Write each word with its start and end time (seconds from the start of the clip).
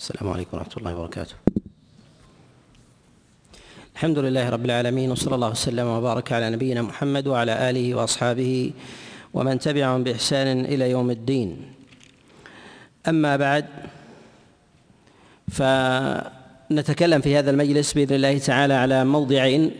السلام 0.00 0.32
عليكم 0.32 0.56
ورحمة 0.56 0.72
الله 0.76 0.94
وبركاته. 0.96 1.34
الحمد 3.94 4.18
لله 4.18 4.48
رب 4.48 4.64
العالمين 4.64 5.10
وصلى 5.10 5.34
الله 5.34 5.50
وسلم 5.50 5.86
وبارك 5.86 6.32
على 6.32 6.50
نبينا 6.50 6.82
محمد 6.82 7.26
وعلى 7.26 7.70
آله 7.70 7.94
وأصحابه 7.94 8.72
ومن 9.34 9.58
تبعهم 9.58 10.04
بإحسان 10.04 10.64
إلى 10.64 10.90
يوم 10.90 11.10
الدين. 11.10 11.56
أما 13.08 13.36
بعد 13.36 13.64
فنتكلم 15.52 17.20
في 17.20 17.36
هذا 17.36 17.50
المجلس 17.50 17.92
بإذن 17.92 18.14
الله 18.16 18.38
تعالى 18.38 18.74
على 18.74 19.04
موضعين 19.04 19.70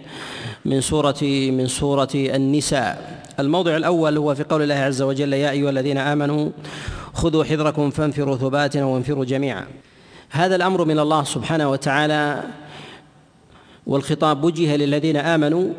من 0.65 0.81
سورة 0.81 1.23
من 1.51 1.67
سورة 1.67 2.13
النساء. 2.15 3.25
الموضع 3.41 3.77
الأول 3.77 4.17
هو 4.17 4.35
في 4.35 4.45
قول 4.45 4.63
الله 4.63 4.75
عز 4.75 5.03
وجل 5.03 5.33
يا 5.33 5.51
أيها 5.51 5.71
الذين 5.71 5.99
آمنوا 5.99 6.51
خذوا 7.15 7.45
حذركم 7.45 7.91
فانفروا 7.91 8.37
ثبات 8.37 8.77
وانفروا 8.77 9.25
جميعا. 9.25 9.67
هذا 10.31 10.57
الأمر 10.57 10.85
من 10.85 10.99
الله 10.99 11.25
سبحانه 11.25 11.71
وتعالى 11.71 12.43
والخطاب 13.87 14.45
وجه 14.45 14.77
للذين 14.77 15.17
آمنوا 15.17 15.73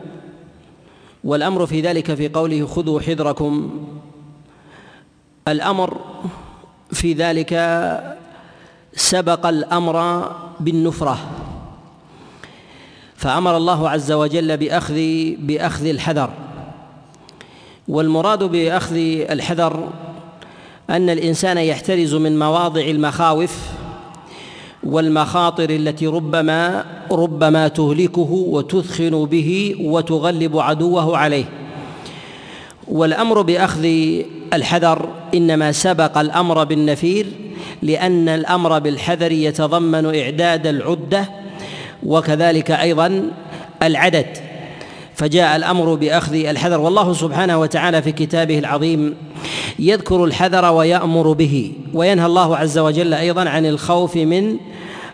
والأمر 1.23 1.65
في 1.65 1.81
ذلك 1.81 2.13
في 2.13 2.27
قوله 2.29 2.67
خذوا 2.67 3.01
حذركم. 3.01 3.85
الأمر 5.47 5.97
في 6.91 7.13
ذلك 7.13 7.53
سبق 8.93 9.45
الأمر 9.45 10.27
بالنفرة. 10.59 11.17
فأمر 13.15 13.57
الله 13.57 13.89
عز 13.89 14.11
وجل 14.11 14.57
بأخذ 14.57 14.95
بأخذ 15.37 15.85
الحذر. 15.85 16.29
والمراد 17.87 18.43
بأخذ 18.43 18.95
الحذر 19.31 19.89
أن 20.89 21.09
الإنسان 21.09 21.57
يحترز 21.57 22.15
من 22.15 22.39
مواضع 22.39 22.81
المخاوف 22.81 23.80
والمخاطر 24.83 25.69
التي 25.69 26.07
ربما 26.07 26.85
ربما 27.11 27.67
تهلكه 27.67 28.31
وتثخن 28.31 29.25
به 29.25 29.75
وتغلب 29.81 30.59
عدوه 30.59 31.17
عليه. 31.17 31.45
والأمر 32.87 33.41
بأخذ 33.41 33.85
الحذر 34.53 35.09
إنما 35.33 35.71
سبق 35.71 36.17
الأمر 36.17 36.63
بالنفير 36.63 37.27
لأن 37.81 38.29
الأمر 38.29 38.79
بالحذر 38.79 39.31
يتضمن 39.31 40.15
إعداد 40.15 40.67
العدة 40.67 41.29
وكذلك 42.05 42.71
أيضا 42.71 43.29
العدد. 43.83 44.27
فجاء 45.15 45.55
الأمر 45.55 45.95
بأخذ 45.95 46.35
الحذر. 46.35 46.79
والله 46.79 47.13
سبحانه 47.13 47.59
وتعالى 47.59 48.01
في 48.01 48.11
كتابه 48.11 48.59
العظيم 48.59 49.15
يذكر 49.79 50.25
الحذر 50.25 50.71
ويأمر 50.71 51.31
به 51.31 51.71
وينهى 51.93 52.25
الله 52.25 52.57
عز 52.57 52.77
وجل 52.77 53.13
أيضا 53.13 53.49
عن 53.49 53.65
الخوف 53.65 54.15
من 54.15 54.57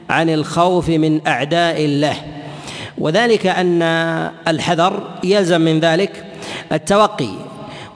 عن 0.09 0.29
الخوف 0.29 0.89
من 0.89 1.27
أعداء 1.27 1.85
الله. 1.85 2.15
وذلك 2.97 3.47
أن 3.47 3.81
الحذر 4.47 5.03
يلزم 5.23 5.61
من 5.61 5.79
ذلك 5.79 6.25
التوقي 6.71 7.29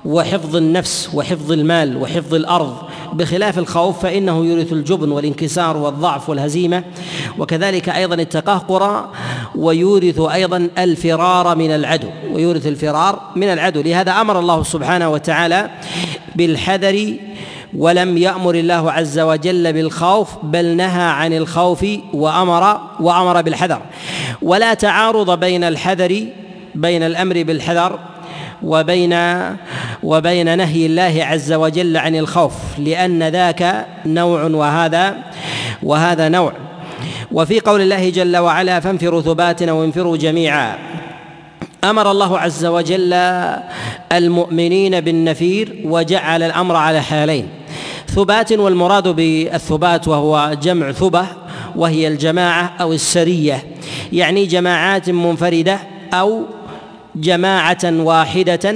وحفظ 0.05 0.55
النفس 0.55 1.09
وحفظ 1.13 1.51
المال 1.51 1.97
وحفظ 1.97 2.33
الأرض. 2.33 2.77
بخلاف 3.13 3.57
الخوف 3.59 4.01
فإنه 4.01 4.45
يورث 4.45 4.73
الجبن 4.73 5.11
والانكسار 5.11 5.77
والضعف 5.77 6.29
والهزيمة. 6.29 6.83
وكذلك 7.37 7.89
أيضا 7.89 8.15
التقهقر 8.15 9.09
ويورث 9.55 10.19
أيضا 10.19 10.67
الفرار 10.77 11.55
من 11.55 11.71
العدو 11.71 12.07
ويورث 12.33 12.67
الفرار 12.67 13.19
من 13.35 13.47
العدو. 13.47 13.81
لهذا 13.81 14.11
أمر 14.11 14.39
الله 14.39 14.63
سبحانه 14.63 15.09
وتعالى 15.09 15.69
بالحذر 16.35 17.15
ولم 17.77 18.17
يأمر 18.17 18.55
الله 18.55 18.91
عز 18.91 19.19
وجل 19.19 19.73
بالخوف 19.73 20.29
بل 20.43 20.65
نهى 20.65 21.03
عن 21.03 21.33
الخوف 21.33 21.85
وأمر 22.13 22.81
وأمر 22.99 23.41
بالحذر. 23.41 23.81
ولا 24.41 24.73
تعارض 24.73 25.39
بين 25.39 25.63
الحذر 25.63 26.25
بين 26.75 27.03
الأمر 27.03 27.43
بالحذر 27.43 27.99
وبين 28.63 29.15
وبين 30.03 30.57
نهي 30.57 30.85
الله 30.85 31.25
عز 31.25 31.53
وجل 31.53 31.97
عن 31.97 32.15
الخوف 32.15 32.53
لأن 32.77 33.23
ذاك 33.23 33.85
نوع 34.05 34.43
وهذا 34.43 35.17
وهذا 35.83 36.29
نوع. 36.29 36.53
وفي 37.31 37.59
قول 37.59 37.81
الله 37.81 38.09
جل 38.09 38.37
وعلا 38.37 38.79
فانفروا 38.79 39.21
ثبات 39.21 39.63
وانفروا 39.63 40.17
جميعا. 40.17 40.77
أمر 41.83 42.11
الله 42.11 42.39
عز 42.39 42.65
وجل 42.65 43.13
المؤمنين 44.11 45.01
بالنفير 45.01 45.81
وجعل 45.85 46.43
الأمر 46.43 46.75
على 46.75 47.01
حالين. 47.01 47.47
ثبات 48.07 48.51
والمراد 48.51 49.07
بالثبات 49.07 50.07
وهو 50.07 50.57
جمع 50.61 50.91
ثبة 50.91 51.25
وهي 51.75 52.07
الجماعة 52.07 52.73
أو 52.81 52.93
السرية. 52.93 53.65
يعني 54.13 54.45
جماعات 54.45 55.09
منفردة 55.09 55.79
أو 56.13 56.43
جماعة 57.15 57.77
واحدة 57.83 58.75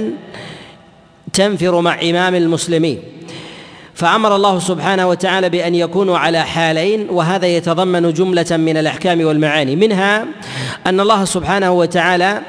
تنفر 1.32 1.80
مع 1.80 2.00
إمام 2.02 2.34
المسلمين. 2.34 2.98
فأمر 3.94 4.36
الله 4.36 4.58
سبحانه 4.58 5.08
وتعالى 5.08 5.48
بأن 5.48 5.74
يكونوا 5.74 6.18
على 6.18 6.42
حالين 6.42 7.06
وهذا 7.10 7.46
يتضمن 7.46 8.12
جملة 8.12 8.46
من 8.50 8.76
الأحكام 8.76 9.24
والمعاني. 9.24 9.76
منها 9.76 10.24
أن 10.86 11.00
الله 11.00 11.24
سبحانه 11.24 11.72
وتعالى 11.72 12.40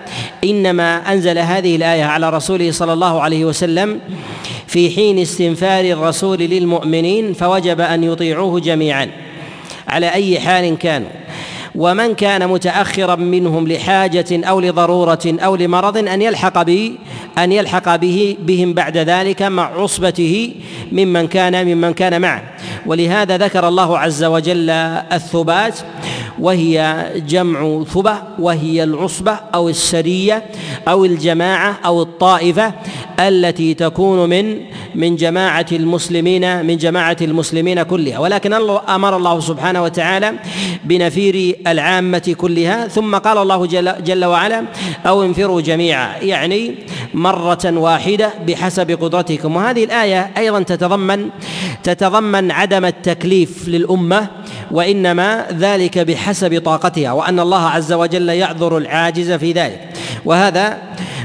إنما 0.44 1.14
أنزل 1.14 1.38
هذه 1.38 1.76
الآية 1.76 2.04
على 2.04 2.30
رسوله 2.30 2.72
صلى 2.72 2.94
الله 2.94 3.22
عليه 3.22 3.46
وسلم 3.46 4.00
في 4.68 4.90
حين 4.96 5.20
استنفار 5.20 5.86
الرسول 5.86 6.38
للمؤمنين 6.38 7.34
فوجب 7.34 7.82
أن 7.82 8.04
يطيعوه 8.04 8.60
جميعا. 8.60 9.10
على 9.88 10.14
أي 10.14 10.40
حال 10.40 10.78
كانوا. 10.78 11.10
ومن 11.76 12.16
كان 12.16 12.48
متاخرا 12.48 13.16
منهم 13.16 13.68
لحاجة 13.68 14.26
أو 14.32 14.60
لضرورة 14.60 15.20
أو 15.26 15.56
لمرض 15.56 15.98
أن 15.98 16.22
يلحق 16.22 16.64
به 16.64 16.92
أن 17.38 17.52
يلحق 17.52 17.96
به 17.96 18.38
بهم 18.40 18.74
بعد 18.74 18.98
ذلك 18.98 19.42
مع 19.42 19.82
عصبته 19.82 20.52
ممن 20.92 21.28
كان 21.28 21.66
ممن 21.66 21.94
كان 21.94 22.22
معه. 22.22 22.44
ولهذا 22.86 23.38
ذكر 23.38 23.68
الله 23.68 24.00
عز 24.00 24.24
وجل 24.24 24.70
الثبات 24.70 25.80
وهي 26.40 27.06
جمع 27.28 27.84
ثبة 27.84 28.16
وهي 28.40 28.84
العصبة 28.84 29.32
أو 29.32 29.70
السرية 29.70 30.46
أو 30.88 31.06
الجماعة 31.06 31.80
أو 31.86 32.02
الطائفة 32.02 32.74
التي 33.20 33.74
تكون 33.74 34.30
من 34.30 34.62
من 34.96 35.16
جماعة 35.16 35.66
المسلمين 35.72 36.66
من 36.66 36.78
جماعة 36.78 37.18
المسلمين 37.22 37.84
كلها. 37.84 38.20
ولكن 38.20 38.54
الله 38.54 38.82
أمر 38.96 39.18
الله 39.18 39.40
سبحانه 39.40 39.84
وتعالى 39.84 40.34
بنفير 40.84 41.56
العامة 41.68 42.36
كلها. 42.38 42.88
ثم 42.88 43.16
قال 43.16 43.38
الله 43.38 43.66
جل, 43.66 44.04
جل 44.04 44.26
وعلا 44.26 44.66
أو 45.06 45.24
انفروا 45.24 45.62
جميعا. 45.62 46.18
يعني 46.22 46.76
مرة 47.14 47.66
واحدة 47.66 48.34
بحسب 48.48 48.92
قدرتكم. 48.92 49.56
وهذه 49.56 49.84
الآية 49.84 50.32
أيضا 50.38 50.62
تتضمن 50.62 51.30
تتضمن 51.84 52.52
عدم 52.52 52.86
التكليف 52.86 53.68
للأمة. 53.68 54.28
وإنما 54.72 55.46
ذلك 55.52 56.00
بحسب 56.00 56.62
طاقتها 56.62 57.12
وأن 57.12 57.40
الله 57.40 57.68
عز 57.70 57.94
وجل 57.94 58.30
يعذر 58.30 58.78
العاجز 58.78 59.32
في 59.32 59.52
ذلك. 59.52 59.90
وهذا 60.26 60.78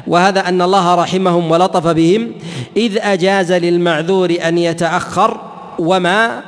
وهذا 0.06 0.48
أن 0.48 0.62
الله 0.62 0.94
رحمهم 0.94 1.50
ولطف 1.50 1.86
بهم 1.86 2.32
إذ 2.76 2.98
أجاز 3.00 3.52
للمعذور 3.52 4.36
أن 4.44 4.58
يتأخر 4.58 5.40
وما 5.78 6.40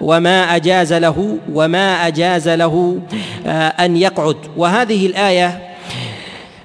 وما 0.00 0.56
أجاز 0.56 0.92
له 0.92 1.38
وما 1.52 2.06
أجاز 2.06 2.48
له 2.48 2.98
أن 3.80 3.96
يقعد. 3.96 4.36
وهذه 4.56 5.06
الآية 5.06 5.60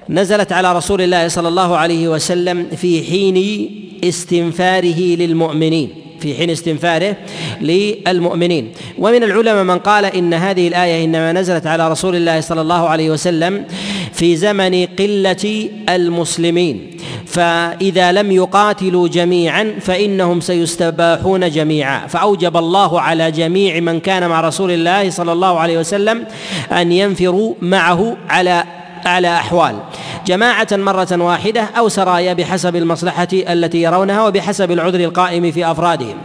نزلت 0.08 0.52
على 0.52 0.76
رسول 0.76 1.00
الله 1.02 1.28
صلى 1.28 1.48
الله 1.48 1.76
عليه 1.76 2.08
وسلم 2.08 2.66
في 2.76 3.02
حين 3.04 3.70
استنفاره 4.04 5.00
للمؤمنين. 5.00 5.99
في 6.20 6.34
حين 6.34 6.50
استنفاره 6.50 7.16
للمؤمنين. 7.60 8.72
ومن 8.98 9.22
العلماء 9.22 9.64
من 9.64 9.78
قال 9.78 10.04
إن 10.04 10.34
هذه 10.34 10.68
الآية 10.68 11.04
إنما 11.04 11.32
نزلت 11.32 11.66
على 11.66 11.90
رسول 11.90 12.16
الله 12.16 12.40
صلى 12.40 12.60
الله 12.60 12.88
عليه 12.88 13.10
وسلم 13.10 13.64
في 14.12 14.36
زمن 14.36 14.86
قلة 14.86 15.68
المسلمين. 15.88 16.90
فإذا 17.26 18.12
لم 18.12 18.32
يقاتلوا 18.32 19.08
جميعا 19.08 19.74
فإنهم 19.80 20.40
سيستباحون 20.40 21.50
جميعا. 21.50 22.06
فأوجب 22.06 22.56
الله 22.56 23.00
على 23.00 23.30
جميع 23.30 23.80
من 23.80 24.00
كان 24.00 24.28
مع 24.28 24.40
رسول 24.40 24.70
الله 24.70 25.10
صلى 25.10 25.32
الله 25.32 25.60
عليه 25.60 25.78
وسلم 25.78 26.24
أن 26.72 26.92
ينفروا 26.92 27.54
معه 27.60 28.16
على 28.28 28.64
على 29.06 29.36
أحوال. 29.36 29.78
جماعة 30.26 30.68
مرة 30.72 31.08
واحدة 31.12 31.62
أو 31.62 31.88
سرايا 31.88 32.32
بحسب 32.32 32.76
المصلحة 32.76 33.28
التي 33.32 33.82
يرونها 33.82 34.26
وبحسب 34.26 34.70
العذر 34.70 35.00
القائم 35.00 35.50
في 35.50 35.70
أفرادهم. 35.70 36.16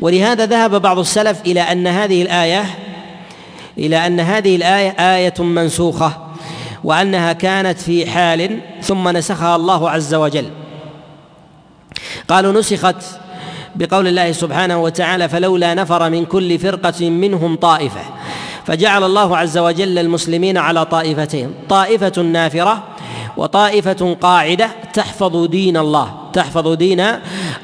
ولهذا 0.00 0.46
ذهب 0.46 0.82
بعض 0.82 0.98
السلف 0.98 1.40
إلى 1.46 1.60
أن 1.60 1.86
هذه 1.86 2.22
الآية 2.22 2.64
إلى 3.78 4.06
أن 4.06 4.20
هذه 4.20 4.56
الآية 4.56 4.90
آية 4.90 5.34
منسوخة 5.42 6.12
وأنها 6.84 7.32
كانت 7.32 7.78
في 7.78 8.10
حال 8.10 8.60
ثم 8.82 9.08
نسخها 9.08 9.56
الله 9.56 9.90
عز 9.90 10.14
وجل. 10.14 10.50
قالوا 12.28 12.52
نسخت 12.52 12.96
بقول 13.74 14.08
الله 14.08 14.32
سبحانه 14.32 14.82
وتعالى 14.82 15.28
فلولا 15.28 15.74
نفر 15.74 16.10
من 16.10 16.24
كل 16.24 16.58
فرقة 16.58 17.10
منهم 17.10 17.56
طائفة. 17.56 18.00
فجعل 18.66 19.04
الله 19.04 19.36
عز 19.36 19.58
وجل 19.58 19.98
المسلمين 19.98 20.58
على 20.58 20.84
طائفتين 20.84 21.54
طائفة 21.68 22.22
نافرة 22.22 22.82
وطائفة 23.36 24.16
قاعدة 24.20 24.68
تحفظ 24.94 25.46
دين 25.46 25.76
الله 25.76 26.14
تحفظ 26.32 26.68
دين 26.68 27.04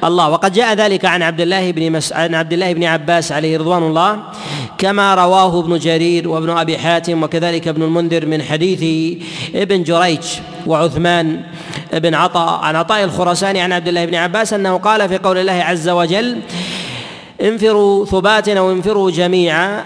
الله. 0.05 0.29
وقد 0.29 0.53
جاء 0.53 0.75
ذلك 0.75 1.05
عن 1.05 1.23
عبد 1.23 1.41
الله 1.41 1.73
بن 1.73 1.93
مس... 1.93 2.13
عن 2.13 2.35
عبد 2.35 2.53
الله 2.53 2.73
بن 2.73 2.85
عباس 2.85 3.33
عليه 3.33 3.59
رضوان 3.59 3.83
الله 3.83 4.19
كما 4.79 5.15
رواه 5.15 5.61
ابن 5.61 5.79
جرير 5.79 6.29
وابن 6.29 6.51
أبي 6.51 6.79
حاتم 6.79 7.23
وكذلك 7.23 7.69
ابن 7.69 7.83
المنذر 7.83 8.27
من 8.27 8.43
حديث 8.43 8.83
ابن 9.55 9.83
جريج 9.83 10.25
وعثمان 10.67 11.43
بن 11.93 12.15
عطاء. 12.15 12.61
عن 12.65 12.77
عطاء 12.77 13.05
الخراساني 13.05 13.61
عن 13.61 13.73
عبد 13.73 13.89
الله 13.89 14.05
بن 14.05 14.15
عباس 14.15 14.53
أنه 14.53 14.77
قال 14.77 15.09
في 15.09 15.19
قول 15.19 15.39
الله 15.39 15.53
عز 15.53 15.89
وجل 15.89 16.39
انفروا 17.43 18.07
ثبات 18.07 18.49
أو 18.49 18.73
انفروا 18.73 19.11
جميعا. 19.11 19.85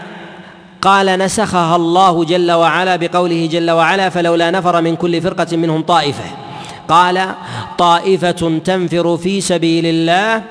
قال 0.82 1.18
نسخها 1.18 1.76
الله 1.76 2.24
جل 2.24 2.52
وعلا 2.52 2.96
بقوله 2.96 3.46
جل 3.46 3.70
وعلا 3.70 4.08
فلولا 4.08 4.50
نفر 4.50 4.80
من 4.80 4.96
كل 4.96 5.20
فرقة 5.22 5.56
منهم 5.56 5.82
طائفة. 5.82 6.41
قال 6.88 7.34
طائفة 7.78 8.60
تنفر 8.64 9.16
في 9.16 9.40
سبيل 9.40 9.86
الله 9.86 10.42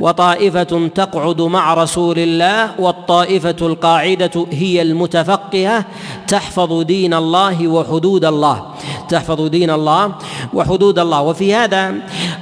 وطائفة 0.00 0.88
تقعد 0.94 1.40
مع 1.40 1.74
رسول 1.74 2.18
الله 2.18 2.70
والطائفة 2.78 3.56
القاعدة 3.62 4.46
هي 4.52 4.82
المتفقهة 4.82 5.84
تحفظ 6.28 6.82
دين 6.82 7.14
الله 7.14 7.68
وحدود 7.68 8.24
الله 8.24 8.66
تحفظ 9.08 9.40
دين 9.46 9.70
الله 9.70 10.12
وحدود 10.54 10.98
الله. 10.98 11.20
وفي 11.20 11.54
هذا 11.54 11.94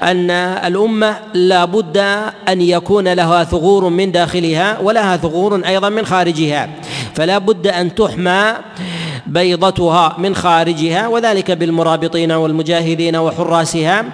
أن 0.02 0.30
الأمة 0.30 1.16
لا 1.34 1.64
بد 1.64 1.96
أن 2.48 2.60
يكون 2.60 3.08
لها 3.08 3.44
ثغور 3.44 3.88
من 3.88 4.12
داخلها 4.12 4.78
ولها 4.80 5.16
ثغور 5.16 5.66
أيضا 5.66 5.88
من 5.88 6.06
خارجها. 6.06 6.68
فلا 7.14 7.38
بد 7.38 7.66
أن 7.66 7.94
تحمى 7.94 8.54
بيضتها 9.28 10.16
من 10.18 10.34
خارجها 10.34 11.08
وذلك 11.08 11.50
بالمرابطين 11.50 12.32
والمجاهدين 12.32 13.16
وحراسها 13.16 14.04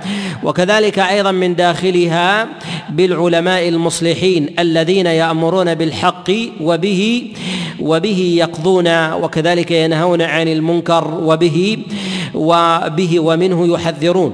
وكذلك 0.44 0.98
أيضا 0.98 1.32
من 1.32 1.54
داخلها 1.54 2.48
بالعلماء 2.90 3.68
المصلحين 3.68 4.54
الذين 4.58 5.06
يأمرون 5.06 5.74
بالحق 5.74 6.30
وبه 6.60 7.30
وبه 7.80 8.34
يقضون 8.38 9.12
وكذلك 9.12 9.70
ينهون 9.70 10.22
عن 10.22 10.48
المنكر 10.48 11.20
وبه 11.22 11.78
وبه 12.34 13.20
ومنه 13.20 13.74
يحذرون. 13.74 14.32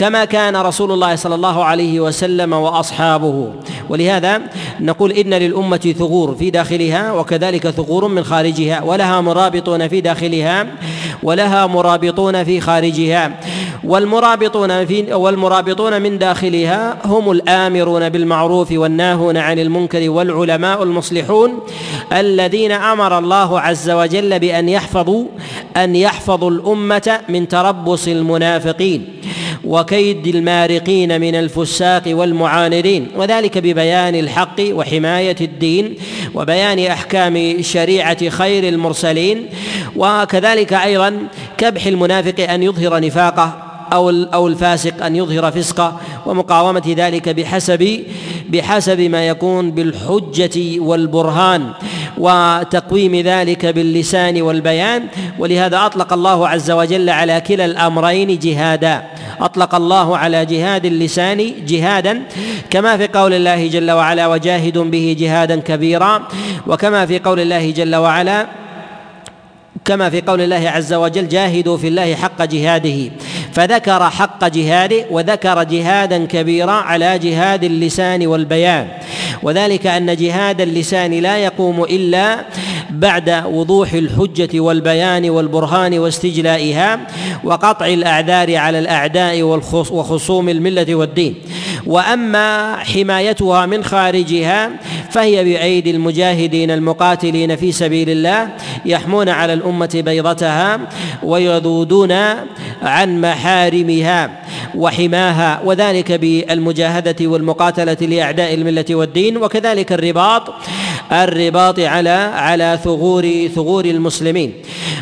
كما 0.00 0.24
كان 0.24 0.56
رسول 0.56 0.92
الله 0.92 1.16
صلى 1.16 1.34
الله 1.34 1.64
عليه 1.64 2.00
وسلم 2.00 2.52
وأصحابه. 2.52 3.52
ولهذا 3.88 4.40
نقول 4.80 5.12
إن 5.12 5.34
للأمة 5.34 5.94
ثغور 5.98 6.34
في 6.34 6.50
داخلها 6.50 7.12
وكذلك 7.12 7.70
ثغور 7.70 8.08
من 8.08 8.24
خارجها 8.24 8.82
ولها 8.82 9.20
مرابطون 9.20 9.88
في 9.88 10.00
داخلها 10.00 10.66
ولها 11.22 11.66
مرابطون 11.66 12.44
في 12.44 12.60
خارجها. 12.60 13.40
والمرابطون 13.84 14.86
في 14.86 15.14
والمرابطون 15.14 16.02
من 16.02 16.18
داخلها 16.18 16.96
هم 17.04 17.30
الآمرون 17.30 18.08
بالمعروف 18.08 18.72
والناهون 18.72 19.36
عن 19.36 19.58
المنكر 19.58 20.10
والعلماء 20.10 20.82
المصلحون 20.82 21.60
الذين 22.12 22.72
أمر 22.72 23.18
الله 23.18 23.60
عز 23.60 23.90
وجل 23.90 24.38
بأن 24.38 24.68
يحفظوا 24.68 25.24
أن 25.76 25.96
يحفظوا 25.96 26.50
الأمة 26.50 27.20
من 27.28 27.48
تربص 27.48 28.08
المنافقين. 28.08 29.08
وكيد 29.70 30.26
المارقين 30.26 31.20
من 31.20 31.34
الفساق 31.34 32.02
والمعاندين 32.06 33.08
وذلك 33.16 33.58
ببيان 33.58 34.14
الحق 34.14 34.60
وحماية 34.60 35.36
الدين 35.40 35.94
وبيان 36.34 36.78
أحكام 36.78 37.62
شريعة 37.62 38.28
خير 38.28 38.68
المرسلين 38.68 39.46
وكذلك 39.96 40.72
أيضا 40.72 41.28
كبح 41.58 41.86
المنافق 41.86 42.50
أن 42.50 42.62
يظهر 42.62 43.00
نفاقه. 43.00 43.69
أو 43.92 44.10
أو 44.10 44.48
الفاسق 44.48 45.04
أن 45.04 45.16
يظهر 45.16 45.50
فسقه 45.50 46.00
ومقاومة 46.26 46.94
ذلك 46.96 47.28
بحسب 47.28 48.04
بحسب 48.48 49.00
ما 49.00 49.28
يكون 49.28 49.70
بالحجة 49.70 50.80
والبرهان 50.80 51.70
وتقويم 52.18 53.16
ذلك 53.16 53.66
باللسان 53.66 54.42
والبيان. 54.42 55.06
ولهذا 55.38 55.86
أطلق 55.86 56.12
الله 56.12 56.48
عز 56.48 56.70
وجل 56.70 57.10
على 57.10 57.40
كلا 57.40 57.64
الأمرين 57.64 58.38
جهادا. 58.38 59.02
أطلق 59.40 59.74
الله 59.74 60.16
على 60.16 60.46
جهاد 60.46 60.86
اللسان 60.86 61.52
جهادا 61.66 62.22
كما 62.70 62.96
في 62.96 63.06
قول 63.06 63.34
الله 63.34 63.66
جل 63.68 63.90
وعلا 63.90 64.26
وجاهد 64.26 64.78
به 64.78 65.16
جهادا 65.18 65.60
كبيرا 65.60 66.28
وكما 66.66 67.06
في 67.06 67.18
قول 67.18 67.40
الله 67.40 67.70
جل 67.70 67.96
وعلا 67.96 68.46
كما 69.84 70.10
في 70.10 70.20
قول 70.20 70.40
الله 70.40 70.70
عز 70.70 70.92
وجل 70.92 71.28
جاهدوا 71.28 71.76
في 71.76 71.88
الله 71.88 72.14
حق 72.14 72.44
جهاده 72.44 73.10
فذكر 73.52 74.10
حق 74.10 74.48
جهاده 74.48 75.04
وذكر 75.10 75.62
جهادا 75.62 76.26
كبيرا 76.26 76.72
على 76.72 77.18
جهاد 77.18 77.64
اللسان 77.64 78.26
والبيان. 78.26 78.88
وذلك 79.42 79.86
أن 79.86 80.16
جهاد 80.16 80.60
اللسان 80.60 81.10
لا 81.10 81.38
يقوم 81.38 81.84
إلا 81.84 82.44
بعد 82.90 83.44
وضوح 83.46 83.92
الحجة 83.92 84.60
والبيان 84.60 85.30
والبرهان 85.30 85.98
واستجلائها 85.98 87.00
وقطع 87.44 87.86
الأعذار 87.86 88.56
على 88.56 88.78
الأعداء 88.78 89.42
وخصوم 89.42 90.48
الملة 90.48 90.94
والدين. 90.94 91.34
وأما 91.86 92.76
حمايتها 92.76 93.66
من 93.66 93.84
خارجها 93.84 94.70
فهي 95.10 95.44
بأيدي 95.44 95.90
المجاهدين 95.90 96.70
المقاتلين 96.70 97.56
في 97.56 97.72
سبيل 97.72 98.10
الله 98.10 98.48
يحمون 98.86 99.28
على 99.28 99.52
الأمة 99.52 100.02
بيضتها 100.06 100.80
ويذودون 101.22 102.12
عن 102.82 103.20
محارمها 103.20 104.30
وحماها 104.74 105.60
وذلك 105.64 106.12
بالمجاهدة 106.12 107.26
والمقاتلة 107.26 107.96
لأعداء 108.00 108.54
الملة 108.54 108.84
والدين 108.90 109.36
وكذلك 109.36 109.92
الرباط 109.92 110.54
الرباط 111.12 111.78
على 111.80 112.30
على 112.34 112.78
ثغور 112.84 113.48
ثغور 113.54 113.84
المسلمين. 113.84 114.52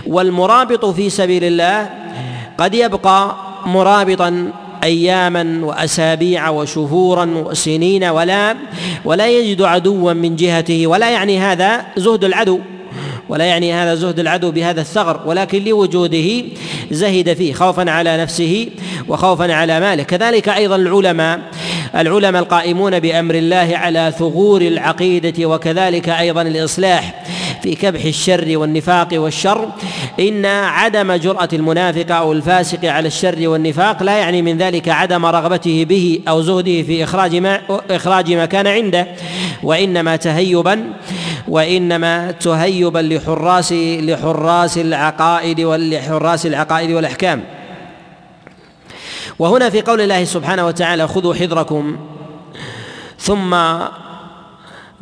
والمرابط 0.06 0.84
في 0.84 1.10
سبيل 1.10 1.44
الله 1.44 1.90
قد 2.58 2.74
يبقى 2.74 3.36
مرابطا 3.66 4.52
اياما 4.84 5.60
وأسابيع 5.62 6.48
وشهورا 6.48 7.24
وسنين 7.24 8.04
ولا 8.04 8.56
ولا 9.04 9.26
يجد 9.28 9.62
عدوا 9.62 10.12
من 10.12 10.36
جهته 10.36 10.86
ولا 10.86 11.10
يعني 11.10 11.38
هذا 11.38 11.84
زهد 11.96 12.24
العدو. 12.24 12.60
ولا 13.28 13.44
يعني 13.44 13.72
هذا 13.72 13.94
زهد 13.94 14.18
العدو 14.18 14.50
بهذا 14.50 14.80
الثغر 14.80 15.20
ولكن 15.26 15.64
لوجوده 15.64 16.44
زهد 16.90 17.34
فيه 17.34 17.52
خوفا 17.52 17.90
على 17.90 18.16
نفسه 18.16 18.68
وخوفا 19.08 19.54
على 19.54 19.80
ماله. 19.80 20.02
كذلك 20.02 20.48
أيضا 20.48 20.76
العلماء 20.76 21.40
العلماء 21.96 22.42
القائمون 22.42 23.00
بأمر 23.00 23.34
الله 23.34 23.70
على 23.72 24.12
ثغور 24.18 24.62
العقيدة 24.62 25.46
وكذلك 25.46 26.08
أيضا 26.08 26.42
الإصلاح. 26.42 27.24
في 27.62 27.74
كبح 27.74 28.04
الشر 28.04 28.58
والنفاق 28.58 29.08
والشر. 29.12 29.68
إن 30.20 30.46
عدم 30.46 31.12
جرأة 31.12 31.48
المنافق 31.52 32.16
أو 32.16 32.32
الفاسق 32.32 32.84
على 32.84 33.08
الشر 33.08 33.48
والنفاق 33.48 34.02
لا 34.02 34.18
يعني 34.18 34.42
من 34.42 34.58
ذلك 34.58 34.88
عدم 34.88 35.26
رغبته 35.26 35.84
به 35.84 36.20
أو 36.28 36.42
زهده 36.42 36.82
في 36.82 37.04
إخراج 37.04 37.36
ما 37.36 37.60
إخراج 37.90 38.32
ما 38.32 38.46
كان 38.46 38.66
عنده. 38.66 39.06
وإنما 39.62 40.16
تهيبا 40.16 40.92
وإنما 41.48 42.30
تهيبا 42.30 42.98
لحراس 42.98 43.72
لحراس 43.72 44.78
العقائد 44.78 45.60
ولحراس 45.60 46.46
العقائد 46.46 46.90
والأحكام. 46.90 47.42
وهنا 49.38 49.70
في 49.70 49.80
قول 49.80 50.00
الله 50.00 50.24
سبحانه 50.24 50.66
وتعالى 50.66 51.08
خذوا 51.08 51.34
حذركم 51.34 51.96
ثم 53.18 53.54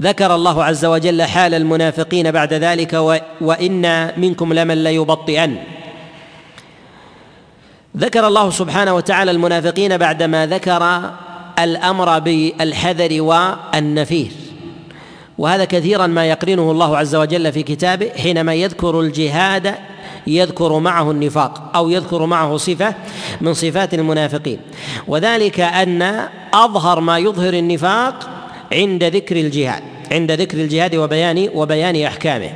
ذكر 0.00 0.34
الله 0.34 0.64
عز 0.64 0.84
وجل 0.84 1.22
حال 1.22 1.54
المنافقين 1.54 2.30
بعد 2.30 2.54
ذلك 2.54 2.92
وإن 3.40 4.10
منكم 4.20 4.52
لمن 4.52 4.84
ليبطئن. 4.84 5.56
ذكر 7.96 8.26
الله 8.26 8.50
سبحانه 8.50 8.94
وتعالى 8.94 9.30
المنافقين 9.30 9.96
بعدما 9.96 10.46
ذكر 10.46 11.10
الأمر 11.58 12.18
بالحذر 12.18 13.22
والنفير. 13.22 14.30
وهذا 15.38 15.64
كثيرا 15.64 16.06
ما 16.06 16.26
يقرنه 16.26 16.70
الله 16.70 16.96
عز 16.96 17.14
وجل 17.14 17.52
في 17.52 17.62
كتابه 17.62 18.10
حينما 18.16 18.54
يذكر 18.54 19.00
الجهاد 19.00 19.74
يذكر 20.26 20.78
معه 20.78 21.10
النفاق 21.10 21.70
أو 21.74 21.90
يذكر 21.90 22.26
معه 22.26 22.56
صفة 22.56 22.94
من 23.40 23.54
صفات 23.54 23.94
المنافقين. 23.94 24.58
وذلك 25.08 25.60
أن 25.60 26.28
أظهر 26.54 27.00
ما 27.00 27.18
يظهر 27.18 27.54
النفاق 27.54 28.35
عند 28.72 29.04
ذكر 29.04 29.36
الجهاد 29.36 29.82
عند 30.12 30.32
ذكر 30.32 30.58
الجهاد 30.58 30.94
وبيان 30.94 31.48
وبيان 31.54 32.02
أحكامه. 32.02 32.50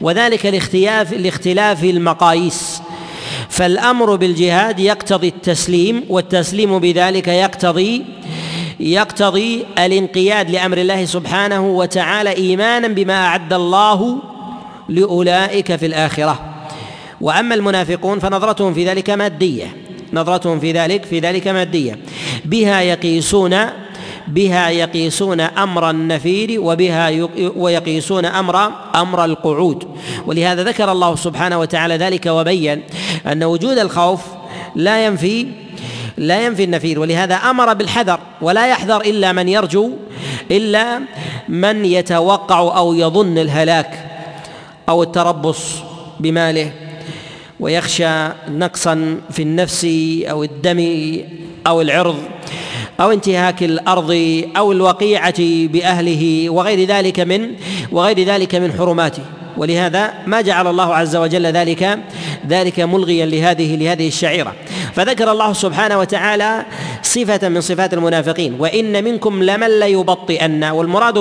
وذلك 0.00 0.46
لاختلاف 0.46 1.12
لاختلاف 1.12 1.84
المقاييس. 1.84 2.82
فالأمر 3.48 4.16
بالجهاد 4.16 4.80
يقتضي 4.80 5.28
التسليم 5.28 6.04
والتسليم 6.08 6.78
بذلك 6.78 7.28
يقتضي 7.28 8.04
يقتضي 8.80 9.64
الانقياد 9.78 10.50
لأمر 10.50 10.78
الله 10.78 11.04
سبحانه 11.04 11.66
وتعالى 11.66 12.36
إيمانا 12.36 12.88
بما 12.88 13.26
أعد 13.26 13.52
الله 13.52 14.18
لأولئك 14.88 15.76
في 15.76 15.86
الآخرة. 15.86 16.54
وأما 17.20 17.54
المنافقون 17.54 18.18
فنظرتهم 18.18 18.74
في 18.74 18.84
ذلك 18.84 19.10
مادية 19.10 19.76
نظرتهم 20.12 20.60
في 20.60 20.72
ذلك 20.72 21.04
في 21.04 21.18
ذلك 21.18 21.48
مادية. 21.48 21.98
بها 22.44 22.80
يقيسون 22.80 23.56
بها 24.28 24.70
يقيسون 24.70 25.40
أمر 25.40 25.90
النفير 25.90 26.60
وبها 26.60 27.28
ويقيسون 27.56 28.24
أمر 28.24 28.70
أمر 28.94 29.24
القعود. 29.24 29.84
ولهذا 30.26 30.64
ذكر 30.64 30.92
الله 30.92 31.16
سبحانه 31.16 31.60
وتعالى 31.60 31.96
ذلك 31.96 32.26
وبين 32.26 32.82
أن 33.26 33.44
وجود 33.44 33.78
الخوف 33.78 34.20
لا 34.74 35.06
ينفي 35.06 35.46
لا 36.16 36.46
ينفي 36.46 36.64
النفير. 36.64 36.98
ولهذا 36.98 37.34
أمر 37.34 37.74
بالحذر 37.74 38.20
ولا 38.40 38.66
يحذر 38.66 39.00
إلا 39.00 39.32
من 39.32 39.48
يرجو 39.48 39.90
إلا 40.50 41.00
من 41.48 41.84
يتوقع 41.84 42.58
أو 42.58 42.94
يظن 42.94 43.38
الهلاك 43.38 43.90
أو 44.88 45.02
التربص 45.02 45.74
بماله 46.20 46.72
ويخشى 47.60 48.28
نقصا 48.48 49.20
في 49.30 49.42
النفس 49.42 49.84
أو 50.30 50.44
الدم 50.44 50.80
أو 51.66 51.80
العرض. 51.80 52.16
أو 53.00 53.10
انتهاك 53.10 53.62
الأرض 53.62 54.42
أو 54.56 54.72
الوقيعة 54.72 55.34
بأهله 55.66 56.50
وغير 56.50 56.88
ذلك 56.88 57.20
من 57.20 57.50
وغير 57.92 58.22
ذلك 58.22 58.54
من 58.54 58.72
حرماته. 58.72 59.22
ولهذا 59.56 60.12
ما 60.26 60.40
جعل 60.40 60.66
الله 60.66 60.94
عز 60.94 61.16
وجل 61.16 61.46
ذلك 61.46 61.98
ذلك 62.48 62.80
ملغيا 62.80 63.26
لهذه 63.26 63.76
لهذه 63.76 64.08
الشعيرة. 64.08 64.52
فذكر 64.94 65.32
الله 65.32 65.52
سبحانه 65.52 65.98
وتعالى 65.98 66.64
صفة 67.02 67.48
من 67.48 67.60
صفات 67.60 67.94
المنافقين. 67.94 68.56
وإن 68.58 69.04
منكم 69.04 69.42
لمن 69.42 69.80
ليبطئن. 69.80 70.64
والمراد 70.64 71.18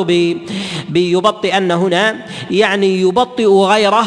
بيبطئن 0.89 1.71
هنا 1.71 2.15
يعني 2.51 3.01
يبطئ 3.01 3.47
غيره 3.47 4.05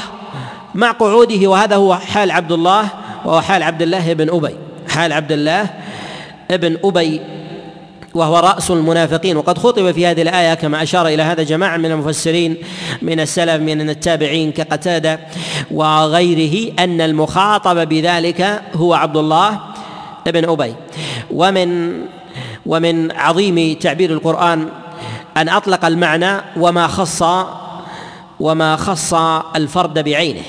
مع 0.74 0.90
قعوده. 0.90 1.48
وهذا 1.48 1.76
هو 1.76 1.94
حال 1.94 2.30
عبد 2.30 2.52
الله. 2.52 2.88
وهو 3.24 3.40
حال 3.40 3.62
عبد 3.62 3.82
الله 3.82 4.12
بن 4.12 4.28
أبي 4.30 4.54
حال 4.88 5.12
عبد 5.12 5.32
الله 5.32 5.66
ابن 6.50 6.76
أبي 6.84 7.20
وهو 8.14 8.38
رأس 8.38 8.70
المنافقين. 8.70 9.36
وقد 9.36 9.58
خطب 9.58 9.90
في 9.90 10.06
هذه 10.06 10.22
الآية 10.22 10.54
كما 10.54 10.82
أشار 10.82 11.06
إلى 11.08 11.22
هذا 11.22 11.42
جماعة 11.42 11.76
من 11.76 11.92
المفسرين 11.92 12.56
من 13.02 13.20
السلف 13.20 13.62
من 13.62 13.90
التابعين 13.90 14.52
كقتادة 14.52 15.20
وغيره 15.70 16.72
أن 16.78 17.00
المخاطب 17.00 17.88
بذلك 17.88 18.62
هو 18.74 18.94
عبد 18.94 19.16
الله 19.16 19.60
بن 20.26 20.48
أبي. 20.48 20.74
ومن 21.30 22.00
ومن 22.66 23.12
عظيم 23.12 23.74
تعبير 23.74 24.10
القرآن 24.10 24.68
أن 25.36 25.48
أطلق 25.48 25.84
المعنى 25.84 26.40
وما 26.56 26.86
خص 26.86 27.22
وما 28.40 28.76
خص 28.76 29.14
الفرد 29.56 29.98
بعينه. 29.98 30.42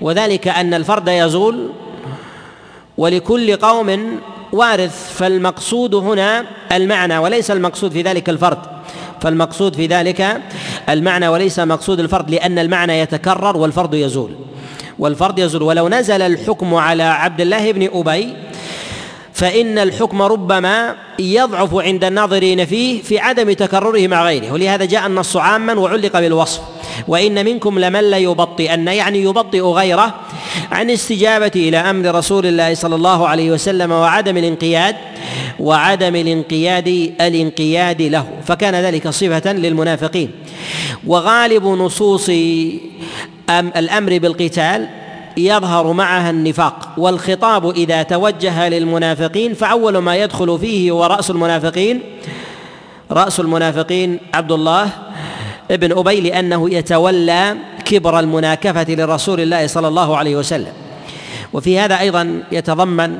وذلك 0.00 0.48
أن 0.48 0.74
الفرد 0.74 1.08
يزول 1.08 1.70
ولكل 2.98 3.56
قوم 3.56 4.20
وارث 4.52 5.12
فالمقصود 5.16 5.94
هنا 5.94 6.44
المعنى 6.72 7.18
وليس 7.18 7.50
المقصود 7.50 7.92
في 7.92 8.02
ذلك 8.02 8.28
الفرد. 8.28 8.58
فالمقصود 9.20 9.74
في 9.76 9.86
ذلك 9.86 10.40
المعنى 10.88 11.28
وليس 11.28 11.58
مقصود 11.58 12.00
الفرد 12.00 12.30
لأن 12.30 12.58
المعنى 12.58 12.98
يتكرر 12.98 13.56
والفرد 13.56 13.94
يزول. 13.94 14.30
والفرد 14.98 15.38
يزول. 15.38 15.62
ولو 15.62 15.88
نزل 15.88 16.22
الحكم 16.22 16.74
على 16.74 17.02
عبد 17.02 17.40
الله 17.40 17.72
بن 17.72 17.90
أبي 17.92 18.34
فإن 19.40 19.78
الحكم 19.78 20.22
ربما 20.22 20.96
يضعف 21.18 21.74
عند 21.74 22.04
الناظرين 22.04 22.64
فيه 22.64 23.02
في 23.02 23.18
عدم 23.18 23.52
تكرره 23.52 24.06
مع 24.06 24.24
غيره 24.24 24.52
ولهذا 24.52 24.84
جاء 24.84 25.06
النص 25.06 25.36
عاما 25.36 25.72
وعلق 25.72 26.20
بالوصف. 26.20 26.60
وإن 27.08 27.44
منكم 27.44 27.78
لمن 27.78 28.10
ليبطئن 28.10 28.88
يعني 28.88 29.22
يبطئ 29.22 29.60
غيره 29.60 30.14
عن 30.72 30.90
استجابة 30.90 31.50
إلى 31.56 31.76
أمر 31.76 32.14
رسول 32.14 32.46
الله 32.46 32.74
صلى 32.74 32.94
الله 32.94 33.28
عليه 33.28 33.50
وسلم 33.50 33.90
وعدم 33.92 34.36
الانقياد 34.36 34.96
وعدم 35.60 36.16
الانقياد 36.16 36.88
الانقياد 37.20 38.02
له. 38.02 38.26
فكان 38.46 38.74
ذلك 38.74 39.08
صفة 39.08 39.52
للمنافقين. 39.52 40.30
وغالب 41.06 41.64
نصوص 41.64 42.30
الأمر 43.50 44.18
بالقتال 44.18 44.88
يظهر 45.46 45.92
معها 45.92 46.30
النفاق 46.30 46.88
والخطاب 46.96 47.70
إذا 47.70 48.02
توجه 48.02 48.68
للمنافقين 48.68 49.54
فأول 49.54 49.98
ما 49.98 50.16
يدخل 50.16 50.58
فيه 50.58 50.90
هو 50.90 51.04
رأس 51.04 51.30
المنافقين 51.30 52.00
رأس 53.10 53.40
المنافقين 53.40 54.18
عبد 54.34 54.52
الله 54.52 54.88
ابن 55.70 55.98
أبي 55.98 56.20
لأنه 56.20 56.74
يتولى 56.74 57.56
كبر 57.84 58.20
المناكفة 58.20 58.86
لرسول 58.88 59.40
الله 59.40 59.66
صلى 59.66 59.88
الله 59.88 60.16
عليه 60.16 60.36
وسلم. 60.36 60.72
وفي 61.52 61.78
هذا 61.78 62.00
أيضا 62.00 62.42
يتضمن 62.52 63.18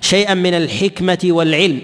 شيئا 0.00 0.34
من 0.34 0.54
الحكمة 0.54 1.18
والعلم. 1.24 1.80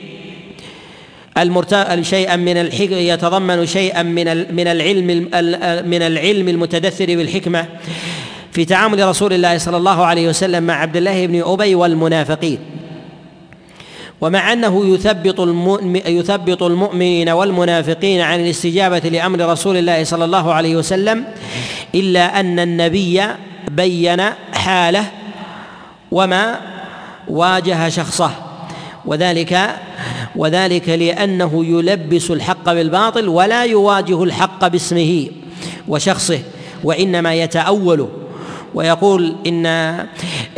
المرت... 1.39 2.03
شيئا 2.03 2.37
من 2.37 2.57
الحكمة 2.57 2.97
يتضمن 2.97 3.67
شيئا 3.67 4.03
من 4.03 4.55
من 4.55 4.67
العلم 4.67 5.07
من 5.87 6.03
العلم 6.03 6.49
المتدثر 6.49 7.07
بالحكمة. 7.07 7.67
في 8.54 8.64
تعامل 8.64 9.08
رسول 9.08 9.32
الله 9.32 9.58
صلى 9.58 9.76
الله 9.76 10.04
عليه 10.04 10.28
وسلم 10.28 10.62
مع 10.62 10.75
عبد 10.75 10.96
الله 10.96 11.26
بن 11.26 11.42
أبي 11.42 11.75
والمنافقين. 11.75 12.58
ومع 14.20 14.52
أنه 14.52 14.94
يثبط 14.94 15.40
يثبط 16.06 16.62
المؤمنين 16.62 17.28
والمنافقين 17.28 18.20
عن 18.20 18.40
الاستجابة 18.40 18.99
لأمر 18.99 19.49
رسول 19.49 19.76
الله 19.76 20.04
صلى 20.04 20.25
الله 20.25 20.52
عليه 20.52 20.76
وسلم 20.76 21.25
إلا 21.94 22.40
أن 22.40 22.61
النبي 22.61 23.23
بين 23.70 24.23
حاله 24.52 25.04
وما 26.12 26.61
واجه 27.28 27.88
شخصه. 27.88 28.30
وذلك 29.04 29.76
وذلك 30.37 30.88
لأنه 30.88 31.64
يلبس 31.64 32.30
الحق 32.30 32.73
بالباطل 32.73 33.28
ولا 33.28 33.64
يواجه 33.64 34.23
الحق 34.23 34.66
باسمه 34.68 35.26
وشخصه 35.88 36.40
وإنما 36.84 37.34
يتأول 37.34 38.24
ويقول 38.75 39.37
ان 39.47 39.66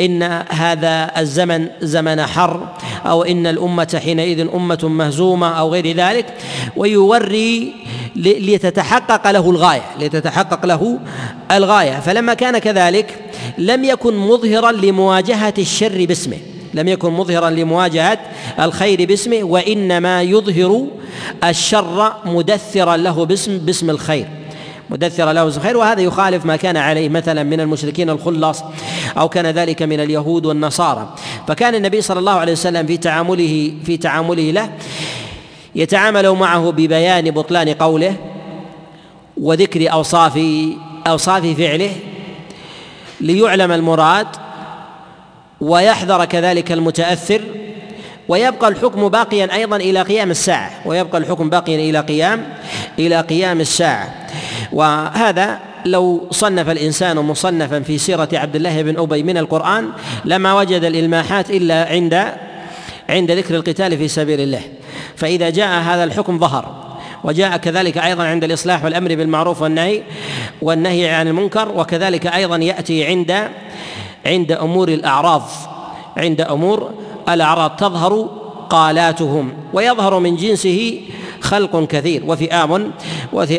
إن 0.01 0.23
هذا 0.49 1.11
الزمن 1.19 1.69
زمن 1.83 2.27
حر 2.27 2.69
أو 3.07 3.23
إن 3.23 3.47
الأمة 3.47 4.01
حينئذ 4.05 4.49
أمة 4.55 4.79
مهزومة 4.83 5.59
أو 5.59 5.73
غير 5.73 5.97
ذلك 5.97 6.27
ويوري 6.77 7.75
لتتحقق 8.17 9.31
له 9.31 9.51
الغاية 9.51 9.83
لتتحقق 10.01 10.67
له 10.67 10.99
الغاية. 11.53 12.01
فلما 12.01 12.35
كان 12.35 12.59
كذلك 12.59 13.15
لم 13.59 13.85
يكن 13.85 14.17
مظهرا 14.17 14.73
لمواجهة 14.73 15.55
الشر 15.59 16.05
باسمه 16.05 16.39
لم 16.75 16.89
يكن 16.89 17.11
مظهرا 17.11 17.51
لمواجهة 17.51 18.19
الخير 18.61 19.05
باسمه 19.05 19.43
وإنما 19.43 20.23
يظهر 20.23 20.87
الشر 21.45 22.13
مدثرا 22.25 22.97
له 22.97 23.27
باسم 23.27 23.59
باسم 23.59 23.91
الخير. 23.91 24.27
مدثر 24.91 25.33
له 25.33 25.51
خير 25.51 25.77
وهذا 25.77 26.01
يخالف 26.01 26.45
ما 26.45 26.57
كان 26.57 26.77
عليه 26.77 27.09
مثلا 27.09 27.43
من 27.43 27.61
المشركين 27.61 28.11
الخلص 28.11 28.65
أو 29.19 29.29
كان 29.29 29.47
ذلك 29.47 29.83
من 29.83 30.01
اليهود 30.01 30.47
والنصارى. 30.47 31.15
فكان 31.49 31.75
النبي 31.75 32.01
صلى 32.01 32.19
الله 32.19 32.33
عليه 32.33 32.53
وسلم 32.53 32.87
في 32.87 32.97
تعامله 32.97 33.73
في 33.85 33.97
تعامله 33.97 34.51
له 34.51 34.71
يتعامل 35.75 36.31
معه 36.31 36.71
ببيان 36.71 37.31
بطلان 37.31 37.69
قوله 37.69 38.17
وذكر 39.37 39.93
أوصاف 39.93 40.41
أوصاف 41.07 41.47
فعله 41.47 41.91
ليعلم 43.21 43.73
المراد 43.73 44.27
ويحذر 45.61 46.25
كذلك 46.25 46.73
المتأثر 46.73 47.43
ويبقى 48.29 48.69
الحكم 48.69 49.09
باقيا 49.09 49.55
أيضا 49.55 49.77
إلى 49.77 50.03
قيام 50.03 50.31
الساعة 50.31 50.71
ويبقى 50.85 51.19
الحكم 51.19 51.51
باقيا 51.51 51.91
إلى 51.91 52.01
قيام 52.01 52.47
إلى 52.99 53.21
قيام 53.21 53.61
الساعة. 53.61 54.15
وهذا 54.77 55.59
لو 55.87 56.27
صنف 56.31 56.69
الإنسان 56.71 57.17
مصنفا 57.17 57.81
في 57.81 57.99
سيرة 57.99 58.29
عبد 58.33 58.57
الله 58.57 58.83
بن 58.83 58.99
أبي 58.99 59.23
من 59.23 59.39
القرآن 59.39 59.89
لما 60.25 60.55
وجد 60.55 60.85
الإلماحات 60.85 61.51
إلا 61.51 61.89
عند 61.89 62.33
عند 63.09 63.31
ذكر 63.31 63.55
القتال 63.55 63.99
في 63.99 64.09
سبيل 64.09 64.41
الله. 64.41 64.61
فإذا 65.17 65.51
جاء 65.51 65.81
هذا 65.81 66.05
الحكم 66.05 66.39
ظهر 66.39 66.87
وجاء 67.25 67.57
كذلك 67.57 67.99
أيضا 67.99 68.25
عند 68.25 68.45
الإصلاح 68.45 68.85
والأمر 68.85 69.15
بالمعروف 69.15 69.63
والنهي 69.63 70.03
والنهي 70.63 71.09
عن 71.09 71.29
المنكر 71.29 71.69
وكذلك 71.77 72.27
أيضا 72.27 72.57
يأتي 72.57 73.05
عند 73.05 73.49
عند 74.27 74.53
أمور 74.53 74.89
الأعراض 74.89 75.43
عند 76.17 76.41
أمور 76.41 76.91
الأعراض 77.29 77.71
تظهر 77.77 78.31
قالاتهم 78.71 79.53
ويظهر 79.73 80.19
من 80.19 80.37
جنسه 80.37 81.01
خلق 81.41 81.87
كثير 81.87 82.23
وفئام 82.27 82.93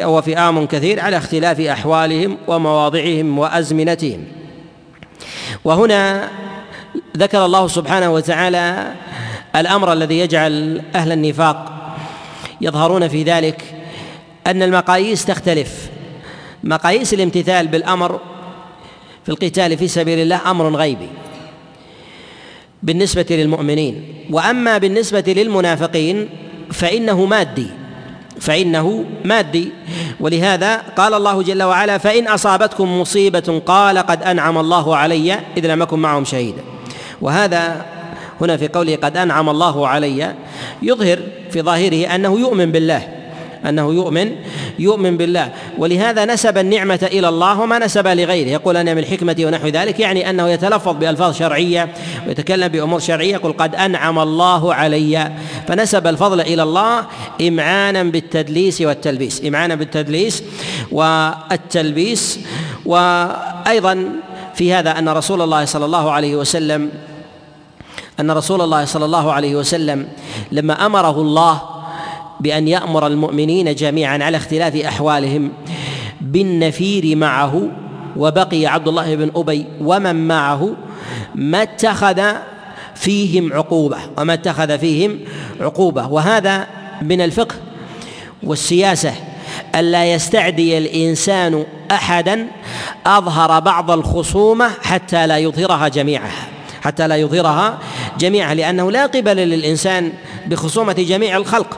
وفئام 0.04 0.66
كثير 0.66 1.00
على 1.00 1.18
اختلاف 1.18 1.60
أحوالهم 1.60 2.38
ومواضعهم 2.48 3.40
وأزمنتهم. 3.40 4.24
وهنا 5.66 6.30
ذكر 7.18 7.46
الله 7.46 7.68
سبحانه 7.68 8.14
وتعالى 8.14 8.94
الأمر 9.56 9.94
الذي 9.94 10.20
يجعل 10.20 10.82
أهل 10.96 11.12
النفاق 11.12 11.74
يظهرون 12.62 13.08
في 13.08 13.24
ذلك 13.24 13.64
أن 14.48 14.64
المقاييس 14.64 15.26
تختلف. 15.26 15.90
مقاييس 16.64 17.14
الامتثال 17.14 17.68
بالأمر 17.68 18.20
في 19.24 19.30
القتال 19.30 19.78
في 19.78 19.88
سبيل 19.88 20.20
الله 20.20 20.52
أمر 20.52 20.76
غيبي 20.76 21.10
بالنسبة 22.84 23.26
للمؤمنين. 23.30 24.04
وأما 24.30 24.78
بالنسبة 24.78 25.24
للمنافقين 25.28 26.30
فإنه 26.78 27.26
مادي 27.26 27.68
فإنه 28.40 29.06
مادي. 29.26 29.72
ولهذا 30.20 30.76
قال 30.98 31.14
الله 31.14 31.44
جل 31.44 31.64
وعلا 31.64 31.98
فإن 31.98 32.28
أصابتكم 32.28 33.02
مصيبة 33.02 33.62
قال 33.66 33.98
قد 33.98 34.24
أنعم 34.24 34.58
الله 34.58 34.96
علي 34.96 35.34
إذ 35.58 35.68
لم 35.68 35.82
اكن 35.82 36.00
معهم 36.00 36.26
شهيدا 36.26 36.62
وهذا 37.22 37.86
هنا 38.42 38.58
في 38.58 38.68
قوله 38.68 38.96
قد 38.96 39.18
أنعم 39.18 39.50
الله 39.50 39.88
علي 39.88 40.34
يظهر 40.82 41.20
في 41.52 41.62
ظاهره 41.62 42.16
أنه 42.16 42.40
يؤمن 42.40 42.72
بالله. 42.72 43.17
أنه 43.66 43.94
يؤمن 43.94 44.36
يؤمن 44.80 45.18
بالله. 45.18 45.52
ولهذا 45.78 46.26
نسب 46.26 46.58
النعمة 46.58 47.10
إلى 47.12 47.30
الله 47.30 47.62
وما 47.62 47.80
نسب 47.80 48.08
لغيره. 48.08 48.50
يقول 48.50 48.78
أنا 48.78 48.94
من 48.94 49.00
الحكمه 49.00 49.36
ونحو 49.40 49.68
ذلك 49.68 50.00
يعني 50.00 50.30
أنه 50.30 50.50
يتلفظ 50.50 50.96
بألفاظ 50.96 51.36
شرعية 51.36 51.94
ويتكلم 52.28 52.68
بأمور 52.68 53.00
شرعية 53.00 53.34
يقول 53.34 53.54
قد 53.54 53.76
أنعم 53.76 54.20
الله 54.20 54.74
علي. 54.74 55.32
فنسب 55.68 56.08
الفضل 56.08 56.42
إلى 56.42 56.64
الله 56.64 57.06
إمعانا 57.42 58.04
بالتدليس 58.04 58.82
والتلبيس. 58.82 59.46
إمعانا 59.46 59.76
بالتدليس 59.76 60.44
والتلبيس. 60.92 62.40
وأيضا 62.86 64.10
في 64.56 64.74
هذا 64.74 65.00
أن 65.00 65.10
رسول 65.10 65.42
الله 65.42 65.66
صلى 65.66 65.86
الله 65.86 66.12
عليه 66.12 66.36
وسلم 66.36 66.90
أن 68.20 68.32
رسول 68.32 68.62
الله 68.62 68.86
صلى 68.86 69.06
الله 69.06 69.34
عليه 69.34 69.56
وسلم 69.56 70.08
لما 70.52 70.86
أمره 70.86 71.22
الله 71.22 71.62
بأن 72.40 72.68
يأمر 72.68 73.08
المؤمنين 73.08 73.76
جميعا 73.76 74.24
على 74.24 74.38
اختلاف 74.38 74.76
أحوالهم. 74.76 75.52
بالنفير 76.22 77.16
معه 77.16 77.68
وبقي 78.16 78.66
عبد 78.66 78.88
الله 78.88 79.16
بن 79.16 79.32
أبي 79.36 79.66
ومن 79.82 80.28
معه 80.28 80.76
ما 81.36 81.64
اتخذ 81.64 82.22
فيهم 82.96 83.54
عقوبة 83.54 83.98
وما 84.18 84.34
اتخذ 84.34 84.80
فيهم 84.80 85.20
عقوبة. 85.62 86.08
وهذا 86.08 86.68
من 87.02 87.22
الفقه 87.22 87.56
والسياسة. 88.44 89.14
ألا 89.76 90.14
يستعدي 90.14 90.78
الإنسان 90.78 91.66
احدا 91.92 92.48
أظهر 93.06 93.60
بعض 93.60 93.92
الخصومة 93.92 94.70
حتى 94.82 95.28
لا 95.28 95.38
يظهرها 95.38 95.88
جميعها 95.88 96.48
حتى 96.82 97.08
لا 97.08 97.16
يظهرها 97.16 97.80
جميعها 98.20 98.54
لأنه 98.54 98.92
لا 98.92 99.06
قبل 99.06 99.36
للإنسان 99.36 100.12
بخصومة 100.48 100.94
جميع 100.94 101.38
الخلق. 101.38 101.78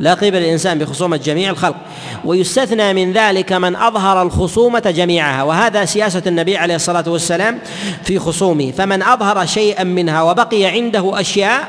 لا 0.00 0.14
قبل 0.14 0.36
الإنسان 0.36 0.78
بخصومة 0.78 1.16
جميع 1.16 1.50
الخلق. 1.50 1.76
ويستثنى 2.24 2.92
من 2.92 3.12
ذلك 3.12 3.52
من 3.52 3.76
أظهر 3.76 4.22
الخصومة 4.22 4.92
جميعها 4.96 5.42
وهذا 5.42 5.84
سياسة 5.84 6.22
النبي 6.26 6.56
عليه 6.56 6.74
الصلاة 6.74 7.04
والسلام 7.06 7.58
في 8.04 8.18
خصومه. 8.18 8.70
فمن 8.70 9.02
أظهر 9.02 9.46
شيئا 9.46 9.84
منها 9.84 10.22
وبقي 10.22 10.64
عنده 10.64 11.20
أشياء 11.20 11.68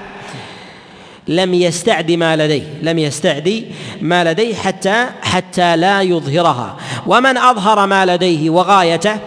لم 1.27 1.53
يستعد 1.53 2.11
ما 2.11 2.35
لديه 2.35 2.63
لم 2.81 2.99
يستعدي 2.99 3.65
ما 4.01 4.23
لديه 4.23 4.55
حتى 4.55 5.05
حتى 5.21 5.77
لا 5.77 6.01
يظهرها. 6.01 6.77
ومن 7.07 7.37
أظهر 7.37 7.85
ما 7.85 8.05
لديه 8.05 8.49
وغايته 8.49 9.17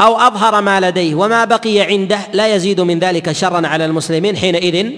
أو 0.00 0.16
أظهر 0.16 0.60
ما 0.60 0.80
لديه 0.80 1.14
وما 1.14 1.44
بقي 1.44 1.80
عنده 1.80 2.18
لا 2.32 2.54
يزيد 2.54 2.80
من 2.80 2.98
ذلك 2.98 3.32
شرا 3.32 3.66
على 3.66 3.84
المسلمين 3.84 4.36
حينئذ 4.36 4.90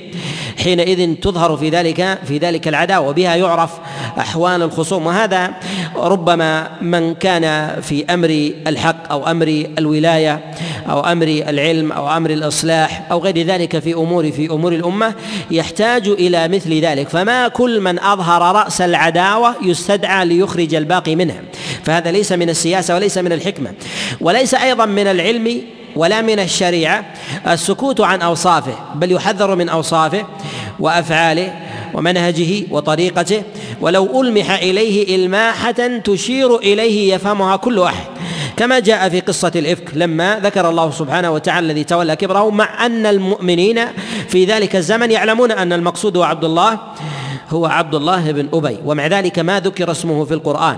حينئذ 0.64 1.14
تظهر 1.14 1.56
في 1.56 1.68
ذلك 1.68 2.18
في 2.28 2.38
ذلك 2.38 2.68
العداوة 2.68 3.08
وبها 3.08 3.36
يعرف 3.36 3.70
أحوال 4.18 4.62
الخصوم. 4.62 5.06
وهذا 5.06 5.50
ربما 5.96 6.70
من 6.82 7.14
كان 7.14 7.76
في 7.82 8.04
أمر 8.10 8.50
الحق 8.66 9.12
أو 9.12 9.26
أمر 9.26 9.64
الولاية 9.78 10.40
أو 10.90 11.00
أمر 11.00 11.26
العلم 11.26 11.92
أو 11.92 12.16
أمر 12.16 12.30
الإصلاح 12.30 13.06
أو 13.10 13.18
غير 13.18 13.38
ذلك 13.38 13.78
في 13.78 13.94
أمور 13.94 14.32
في 14.32 14.50
أمور 14.50 14.72
الأمة 14.72 15.14
يحتاج 15.50 16.08
إلى 16.08 16.48
مثل 16.48 16.80
ذلك. 16.80 17.08
فما 17.08 17.48
كل 17.48 17.80
من 17.80 17.98
أظهر 17.98 18.56
رأس 18.56 18.80
العداوة 18.80 19.54
يستدعى 19.62 20.24
ليخرج 20.24 20.74
الباقي 20.74 21.16
منها. 21.16 21.42
فهذا 21.84 22.10
ليس 22.10 22.32
من 22.32 22.50
السياسة 22.50 22.94
وليس 22.94 23.18
من 23.18 23.32
الحكمة. 23.32 23.72
وليس 24.20 24.54
أيضا 24.54 24.86
من 24.86 25.06
العلم 25.06 25.62
ولا 25.96 26.22
من 26.22 26.38
الشريعة 26.38 27.04
السكوت 27.48 28.00
عن 28.00 28.22
أوصافه 28.22 28.74
بل 28.94 29.12
يحذر 29.12 29.54
من 29.54 29.68
أوصافه 29.68 30.26
وأفعاله 30.80 31.52
ومنهجه 31.94 32.64
وطريقته 32.70 33.42
ولو 33.80 34.20
ألمح 34.20 34.50
إليه 34.50 35.16
إلماحة 35.16 35.98
تشير 36.04 36.56
إليه 36.56 37.14
يفهمها 37.14 37.56
كل 37.56 37.80
احد 37.82 38.06
كما 38.56 38.78
جاء 38.78 39.08
في 39.08 39.20
قصة 39.20 39.52
الإفك 39.56 39.90
لما 39.94 40.40
ذكر 40.42 40.68
الله 40.68 40.90
سبحانه 40.90 41.30
وتعالى 41.30 41.66
الذي 41.66 41.84
تولى 41.84 42.16
كبره 42.16 42.50
مع 42.50 42.86
أن 42.86 43.06
المؤمنين 43.06 43.80
في 44.28 44.44
ذلك 44.44 44.76
الزمن 44.76 45.10
يعلمون 45.10 45.52
أن 45.52 45.72
المقصود 45.72 46.16
هو 46.16 46.22
عبد 46.22 46.44
الله 46.44 46.78
هو 47.50 47.66
عبد 47.66 47.94
الله 47.94 48.32
بن 48.32 48.48
أبي. 48.52 48.78
ومع 48.84 49.06
ذلك 49.06 49.38
ما 49.38 49.60
ذكر 49.60 49.90
اسمه 49.90 50.24
في 50.24 50.34
القرآن. 50.34 50.76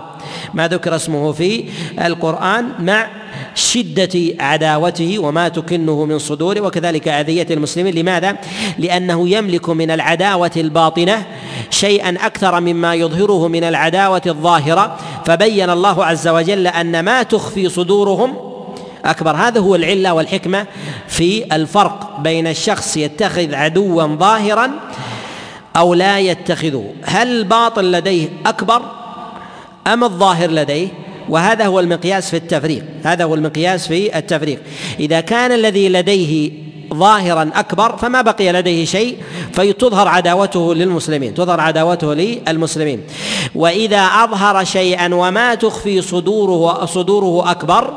ما 0.55 0.69
ذكر 0.69 0.97
اسمه 0.97 1.33
في 1.33 1.65
القرآن 2.05 2.69
مع 2.79 3.07
شدة 3.55 4.35
عداوته 4.41 5.19
وما 5.19 5.49
تكنه 5.49 6.05
من 6.05 6.19
صدوره 6.19 6.61
وكذلك 6.61 7.09
أذية 7.09 7.47
المسلمين. 7.51 7.95
لماذا؟ 7.95 8.37
لأنه 8.79 9.29
يملك 9.29 9.69
من 9.69 9.91
العداوة 9.91 10.51
الباطنة 10.57 11.27
شيئا 11.71 12.17
أكثر 12.27 12.61
مما 12.61 12.95
يظهره 12.95 13.49
من 13.49 13.65
العداوة 13.65 14.23
الظاهرة. 14.27 14.97
فبين 15.27 15.71
الله 15.71 16.05
عز 16.05 16.29
وجل 16.29 16.67
أن 16.67 17.01
ما 17.01 17.23
تخفي 17.23 17.69
صدورهم 17.69 18.37
أكبر. 19.05 19.37
هذا 19.37 19.61
هو 19.61 19.75
العلة 19.75 20.15
والحكمة 20.15 20.67
في 21.09 21.45
الفرق 21.55 22.21
بين 22.21 22.47
الشخص 22.47 22.97
يتخذ 22.97 23.55
عدوا 23.55 24.17
ظاهرا 24.17 24.71
أو 25.77 25.95
لا 25.95 26.19
يتخذه. 26.19 26.93
هل 27.03 27.39
الباطل 27.39 27.93
لديه 27.93 28.29
أكبر 28.47 28.83
أم 29.87 30.05
الظاهر 30.05 30.51
لديه؟ 30.51 30.89
وهذا 31.29 31.67
هو 31.67 31.81
المقياس 31.81 32.31
في 32.31 32.37
التفريق. 32.37 32.85
هذا 33.05 33.25
هو 33.25 33.35
المقياس 33.35 33.89
في 33.89 34.19
التفريق. 34.19 34.63
إذا 35.01 35.21
كان 35.21 35.53
الذي 35.53 35.89
لديه 35.89 36.51
ظاهرا 36.95 37.51
أكبر 37.55 37.97
فما 37.97 38.23
بقي 38.23 38.53
لديه 38.53 38.85
شيء 38.85 39.17
فتظهر 39.53 40.09
عداوته 40.09 40.75
للمسلمين 40.75 41.35
تظهر 41.35 41.61
عداوته 41.61 42.15
للمسلمين. 42.15 43.01
وإذا 43.55 44.01
أظهر 44.01 44.65
شيئا 44.65 45.15
وما 45.15 45.55
تخفي 45.55 46.03
صدوره 46.03 46.85
صدوره 46.85 47.51
أكبر 47.51 47.95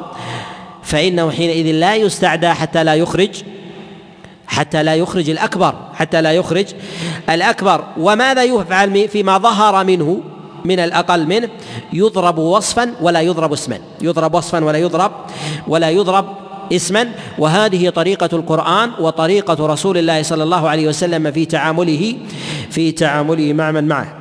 فإنه 0.83 1.31
حينئذ 1.31 1.71
لا 1.71 1.95
يستعدى 1.95 2.49
حتى 2.49 2.83
لا 2.83 2.95
يخرج 2.95 3.43
حتى 4.47 4.83
لا 4.83 4.95
يخرج 4.95 5.29
الأكبر 5.29 5.75
حتى 5.93 6.21
لا 6.21 6.31
يخرج 6.31 6.65
الأكبر. 7.29 7.83
وماذا 7.97 8.43
يفعل 8.43 9.07
فيما 9.07 9.37
ظهر 9.37 9.83
منه 9.85 10.21
من 10.65 10.79
الأقل 10.79 11.27
منه؟ 11.27 11.49
يضرب 11.93 12.37
وصفا 12.37 12.93
ولا 13.01 13.21
يضرب 13.21 13.53
اسما. 13.53 13.79
يضرب 14.01 14.35
وصفا 14.35 14.63
ولا 14.63 14.77
يضرب 14.77 15.11
ولا 15.67 15.89
يضرب 15.89 16.25
اسما. 16.73 17.11
وهذه 17.37 17.89
طريقة 17.89 18.29
القرآن 18.33 18.91
وطريقة 18.99 19.67
رسول 19.67 19.97
الله 19.97 20.23
صلى 20.23 20.43
الله 20.43 20.69
عليه 20.69 20.87
وسلم 20.87 21.31
في 21.31 21.45
تعامله 21.45 22.17
في 22.69 22.91
تعامله 22.91 23.53
مع 23.53 23.71
من 23.71 23.87
معه. 23.87 24.13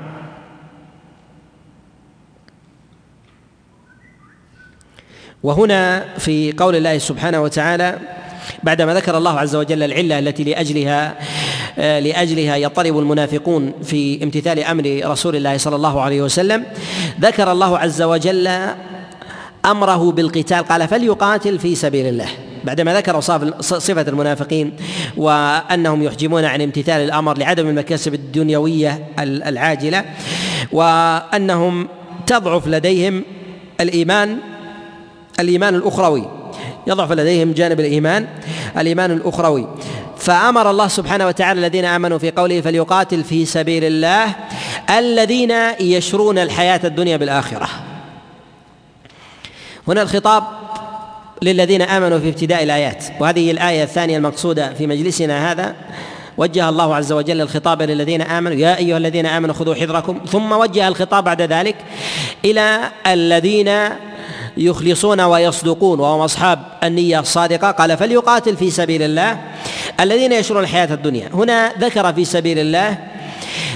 وهنا 5.43 6.05
في 6.19 6.53
قول 6.53 6.77
الله 6.77 6.99
سبحانه 6.99 7.43
وتعالى 7.43 7.99
بعدما 8.63 8.95
ذكر 8.95 9.19
الله 9.19 9.39
عز 9.41 9.57
وجل 9.57 9.83
العلة 9.83 10.19
التي 10.19 10.45
لأجلها 10.45 11.19
آه، 11.79 12.01
لأجلها 12.01 12.57
يضطرب 12.57 12.99
المنافقون 12.99 13.73
في 13.83 14.23
امتثال 14.23 14.65
أمر 14.65 15.01
رسول 15.05 15.37
الله 15.37 15.57
صلى 15.57 15.77
الله 15.77 16.01
عليه 16.01 16.23
وسلم 16.23 16.65
ذكر 17.21 17.53
الله 17.53 17.79
عز 17.79 18.03
وجل 18.03 18.51
أمره 19.65 20.13
بالقتال 20.13 20.65
قال 20.65 20.89
فليقاتل 20.89 21.59
في 21.59 21.75
سبيل 21.75 22.07
الله. 22.07 22.29
بعدما 22.65 22.95
ذكر 22.95 23.21
صفة 23.61 24.03
المنافقين 24.09 24.73
وأنهم 25.17 26.03
يحجمون 26.03 26.45
عن 26.45 26.63
امتثال 26.63 27.01
الأمر 27.01 27.39
لعدم 27.39 27.69
المكاسب 27.69 28.15
الدنيوية 28.15 29.05
العاجلة 29.19 30.05
وأنهم 30.73 31.89
تضعف 32.27 32.67
لديهم 32.67 33.25
الإيمان 33.81 34.39
الإيمان 35.41 35.75
الأخروي. 35.75 36.36
يضعف 36.87 37.13
لديهم 37.13 37.53
جانب 37.53 37.81
الإيمان 37.81 38.27
الإيمان 38.79 39.11
الأخروي. 39.11 39.67
فأمر 40.19 40.71
الله 40.71 40.89
سبحانه 40.89 41.27
وتعالى 41.27 41.61
الذين 41.61 41.85
آمنوا 41.85 42.19
في 42.19 42.31
قوله 42.31 42.61
فليقاتل 42.61 43.25
في 43.25 43.45
سبيل 43.45 43.85
الله 43.85 44.35
الذين 44.99 45.53
يشرون 45.81 46.39
الحياة 46.39 46.81
الدنيا 46.85 47.17
بالآخرة. 47.17 47.69
هنا 49.89 50.03
الخطاب 50.03 50.45
للذين 51.43 51.83
آمنوا 51.83 52.19
في 52.19 52.29
ابتداء 52.29 52.63
الآيات 52.63 53.05
وهذه 53.21 53.51
الآية 53.51 53.83
الثانية 53.83 54.17
المقصودة 54.17 54.75
في 54.75 54.87
مجلسنا 54.87 55.53
هذا. 55.53 55.75
وجه 56.37 56.69
الله 56.69 56.95
عز 56.95 57.13
وجل 57.13 57.41
الخطاب 57.41 57.83
للذين 57.83 58.23
آمنوا 58.23 58.57
يا 58.57 58.79
أيها 58.79 58.97
الذين 58.97 59.27
آمنوا 59.27 59.55
خذوا 59.55 59.75
حذركم. 59.75 60.21
ثم 60.29 60.53
وجه 60.53 60.89
الخطاب 60.89 61.25
بعد 61.25 61.43
ذلك 61.43 61.77
إلى 62.45 62.81
الذين 63.07 63.71
يخلصون 64.57 65.21
ويصدقون. 65.21 66.01
وهم 66.01 66.21
أصحاب 66.21 66.59
النية 66.85 67.21
الصادقة. 67.21 67.71
قال 67.71 67.97
فليقاتل 67.97 68.57
في 68.57 68.71
سبيل 68.71 69.03
الله 69.03 69.39
الذين 70.01 70.33
يشرون 70.33 70.63
الحياة 70.63 70.95
الدنيا. 70.95 71.29
هنا 71.35 71.73
ذكر 71.79 72.13
في 72.13 72.25
سبيل 72.25 72.59
الله 72.59 72.99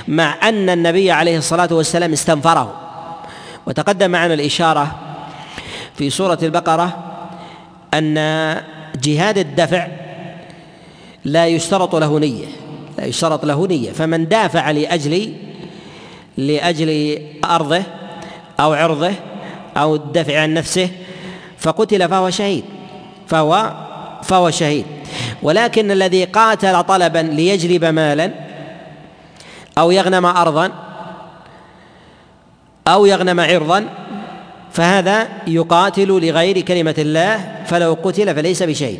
مع 0.08 0.48
أن 0.48 0.70
النبي 0.70 1.10
عليه 1.10 1.38
الصلاة 1.38 1.68
والسلام 1.72 2.12
استنفره. 2.12 2.74
وتقدم 3.66 4.10
معنا 4.10 4.34
الإشارة 4.34 4.94
في 5.96 6.10
سورة 6.10 6.38
البقرة 6.42 6.98
أن 7.94 8.14
جهاد 9.02 9.38
الدفع 9.38 9.86
لا 11.24 11.46
يشترط 11.46 11.94
له 11.94 12.18
نية 12.18 12.46
لا 12.98 13.04
يشترط 13.04 13.44
له 13.44 13.66
نية. 13.66 13.92
فمن 13.92 14.28
دافع 14.28 14.70
لأجل 14.70 15.34
لأجل 16.36 17.18
أرضه 17.44 17.82
أو 18.60 18.72
عرضه 18.72 19.12
أو 19.76 19.94
الدفع 19.94 20.40
عن 20.40 20.54
نفسه 20.54 20.88
فقتل 21.58 22.08
فهو 22.08 22.30
شهيد 22.30 22.64
فهو 23.26 23.72
فهو 24.22 24.50
شهيد. 24.50 24.84
ولكن 25.42 25.90
الذي 25.90 26.24
قاتل 26.24 26.84
طلبا 26.84 27.18
ليجلب 27.18 27.84
مالا 27.84 28.30
أو 29.78 29.90
يغنم 29.90 30.26
ارضا 30.26 30.72
أو 32.88 33.06
يغنم 33.06 33.40
عرضا 33.40 33.88
فهذا 34.72 35.28
يقاتل 35.46 36.08
لغير 36.08 36.60
كلمة 36.60 36.94
الله 36.98 37.64
فلو 37.66 37.96
قتل 38.02 38.34
فليس 38.34 38.62
بشيء. 38.62 38.98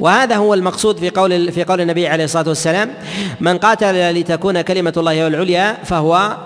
وهذا 0.00 0.36
هو 0.36 0.54
المقصود 0.54 0.98
في 0.98 1.10
قول 1.10 1.52
في 1.52 1.64
قول 1.64 1.80
النبي 1.80 2.08
عليه 2.08 2.24
الصلاة 2.24 2.48
والسلام 2.48 2.90
من 3.40 3.58
قاتل 3.58 4.20
لتكون 4.20 4.60
كلمة 4.60 4.92
الله 4.96 5.26
العليا 5.26 5.78
فهو 5.84 6.36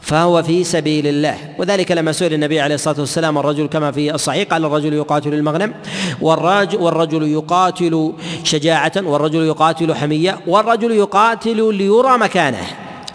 فهو 0.00 0.42
في 0.42 0.64
سبيل 0.64 1.06
الله. 1.06 1.36
وذلك 1.58 1.92
لما 1.92 2.12
سئل 2.12 2.32
النبي 2.32 2.60
عليه 2.60 2.74
الصلاة 2.74 3.00
والسلام 3.00 3.38
الرجل 3.38 3.66
كما 3.66 3.92
في 3.92 4.14
الصحيح؟ 4.14 4.48
قال 4.48 4.64
الرجل 4.64 4.92
يقاتل 4.92 5.34
المغنم 5.34 5.74
والرجل 6.20 6.78
والرجل 6.78 7.28
يقاتل 7.28 8.12
شجاعة 8.44 8.92
والرجل 8.96 9.42
يقاتل 9.42 9.94
حمية 9.94 10.38
والرجل 10.46 10.92
يقاتل 10.92 11.74
ليرى 11.74 12.18
مكانه. 12.18 12.66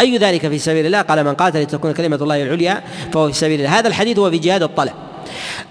أي 0.03 0.17
ذلك 0.17 0.47
في 0.47 0.59
سبيل 0.59 0.85
الله؟ 0.85 1.01
قال 1.01 1.23
من 1.23 1.33
قاتل 1.33 1.61
لتكون 1.61 1.93
كلمة 1.93 2.15
الله 2.15 2.43
العليا 2.43 2.83
فهو 3.13 3.31
في 3.31 3.37
سبيل 3.37 3.59
الله. 3.59 3.79
هذا 3.79 3.87
الحديث 3.87 4.19
هو 4.19 4.31
في 4.31 4.37
جهاد 4.37 4.63
الطلب. 4.63 4.93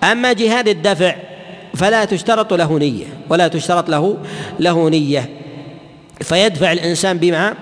أما 0.05 0.33
جهاد 0.33 0.69
الدفع 0.69 1.15
فلا 1.75 2.05
تشترط 2.05 2.53
له 2.53 2.79
نية 2.79 3.05
ولا 3.29 3.49
تشترط 3.49 3.89
له 3.91 4.17
له 4.61 4.91
نية. 4.91 5.29
فيدفع 6.21 6.73
الإنسان 6.73 7.19
بما 7.19 7.55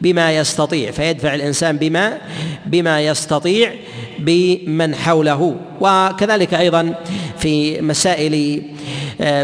بما 0.00 0.36
يستطيع. 0.36 0.90
فيدفع 0.90 1.34
الإنسان 1.34 1.76
بما 1.76 2.18
بما 2.66 3.00
يستطيع 3.00 3.74
بمن 4.18 4.94
حوله. 4.94 5.56
وكذلك 5.80 6.54
أيضا 6.54 6.94
في 7.38 7.80
مسائل 7.80 8.62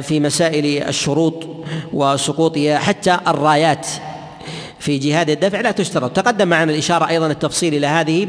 في 0.03 0.21
مسائل 0.21 0.89
الشروط 0.89 1.47
وسقوطها 1.93 2.79
حتى 2.79 3.19
الرايات. 3.27 3.87
في 4.85 4.99
جهاد 4.99 5.31
الدفع 5.31 5.61
لا 5.61 5.71
تشترط. 5.71 6.17
تقدم 6.17 6.49
معنا 6.49 6.73
الإشارة 6.73 7.09
أيضا 7.09 7.27
التفصيل 7.27 7.75
إلى 7.75 7.87
هذه 7.87 8.29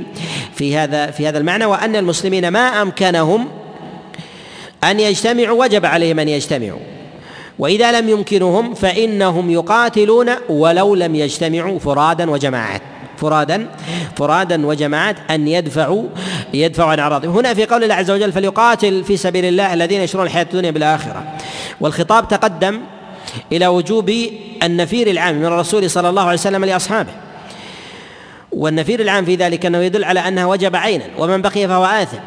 في 0.53 0.77
هذا 0.77 1.11
في 1.11 1.27
هذا 1.27 1.37
المعنى 1.37 1.65
وأن 1.65 1.95
المسلمين 1.95 2.47
ما 2.47 2.81
أمكنهم 2.81 3.47
أن 4.83 4.99
يجتمعوا 4.99 5.63
وجب 5.63 5.85
عليهم 5.85 6.19
أن 6.19 6.29
يجتمعوا. 6.29 6.79
وإذا 7.59 8.01
لم 8.01 8.09
يمكنهم 8.09 8.73
فإنهم 8.73 9.49
يقاتلون 9.49 10.29
ولو 10.49 10.95
لم 10.95 11.15
يجتمعوا 11.15 11.79
فرادا 11.79 12.31
وجماعات. 12.31 12.81
فرادا 13.17 13.67
فرادا 14.17 14.67
وجماعات 14.67 15.15
أن 15.31 15.47
يدفعوا 15.47 16.03
يدفعوا 16.53 16.91
عن 16.91 16.99
اعراضهم 16.99 17.37
هنا 17.37 17.53
في 17.53 17.65
قول 17.65 17.83
الله 17.83 17.95
عز 17.95 18.11
وجل 18.11 18.31
فليقاتل 18.31 19.03
في 19.03 19.17
سبيل 19.17 19.45
الله 19.45 19.73
الذين 19.73 20.01
يشرون 20.01 20.25
الحياة 20.25 20.43
الدنيا 20.43 20.71
بالآخرة. 20.71 21.23
والخطاب 21.81 22.27
تقدم 22.27 22.79
إلى 23.51 23.67
وجوب 23.67 24.11
النفير 24.65 25.07
العام 25.07 25.35
من 25.35 25.45
الرسول 25.45 25.89
صلى 25.89 26.09
الله 26.09 26.21
عليه 26.21 26.33
وسلم 26.33 26.65
لأصحابه. 26.65 27.11
والنفير 28.51 28.99
العام 28.99 29.25
في 29.25 29.35
ذلك 29.35 29.65
أنه 29.65 29.77
يدل 29.77 30.03
على 30.03 30.19
انها 30.19 30.45
وجب 30.45 30.75
عينا 30.75 31.03
ومن 31.17 31.41
بقي 31.41 31.67
فهو 31.67 31.85
آثم. 31.85 32.17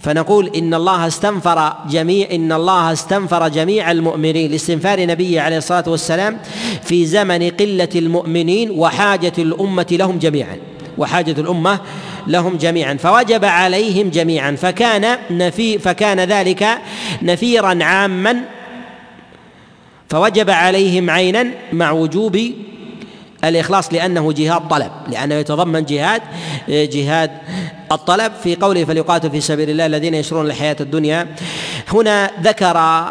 فنقول 0.00 0.50
إن 0.56 0.74
الله 0.74 1.06
استنفر 1.06 1.72
جميع 1.90 2.28
إن 2.32 2.52
الله 2.52 2.92
استنفر 2.92 3.48
جميع 3.48 3.90
المؤمنين 3.90 4.50
لاستنفار 4.50 5.06
نبيه 5.06 5.40
عليه 5.40 5.56
الصلاة 5.58 5.84
والسلام 5.86 6.38
في 6.82 7.06
زمن 7.06 7.50
قلة 7.50 7.88
المؤمنين 7.94 8.70
وحاجة 8.70 9.32
الأمة 9.38 9.86
لهم 9.90 10.18
جميعا. 10.18 10.56
وحاجة 10.98 11.40
الأمة 11.40 11.80
لهم 12.26 12.56
جميعا. 12.56 12.94
فوجب 12.94 13.44
عليهم 13.44 14.08
جميعا. 14.10 14.56
فكان 14.56 15.18
نفي 15.30 15.78
فكان 15.78 16.20
ذلك 16.20 16.68
نفيرا 17.22 17.84
عاما 17.84 18.40
فوجب 20.12 20.50
عليهم 20.50 21.10
عينا 21.10 21.46
مع 21.72 21.90
وجوب 21.90 22.38
الإخلاص 23.44 23.92
لأنه 23.92 24.32
جهاد 24.32 24.68
طلب 24.68 24.90
لأنه 25.08 25.34
يتضمن 25.34 25.84
جهاد 25.84 26.22
جهاد 26.68 27.30
الطلب. 27.92 28.32
في 28.42 28.56
قوله 28.56 28.84
فليقاتل 28.84 29.30
في 29.30 29.40
سبيل 29.40 29.70
الله 29.70 29.86
الذين 29.86 30.14
يشرون 30.14 30.46
الحياة 30.46 30.76
الدنيا 30.80 31.26
هنا 31.92 32.30
ذكر 32.42 33.04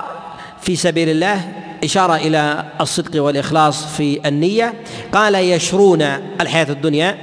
في 0.61 0.75
سبيل 0.75 1.09
الله 1.09 1.41
إشارة 1.83 2.15
إلى 2.15 2.65
الصدق 2.81 3.23
والإخلاص 3.23 3.85
في 3.85 4.19
النية. 4.25 4.73
قال 5.13 5.35
يشرون 5.35 6.01
الحياة 6.41 6.67
الدنيا 6.69 7.17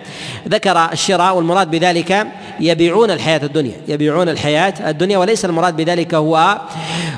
ذكر 0.49 0.93
الشراء 0.93 1.37
والمراد 1.37 1.71
بذلك 1.71 2.27
يبيعون 2.61 3.11
الحياة 3.11 3.41
الدنيا 3.45 3.77
يبيعون 3.89 4.29
الحياة 4.29 4.75
الدنيا 4.91 5.19
وليس 5.19 5.45
المراد 5.45 5.77
بذلك 5.77 6.15
هو 6.15 6.59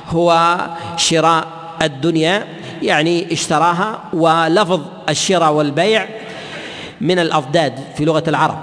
هو 0.09 0.59
شراء 0.97 1.60
الدنيا 1.83 2.45
يعني 2.83 3.33
اشتراها 3.33 4.03
ولفظ 4.13 4.81
الشراء 5.09 5.53
والبيع 5.53 6.09
من 7.01 7.19
الأضداد 7.19 7.75
في 7.97 8.05
لغة 8.05 8.25
العرب. 8.29 8.59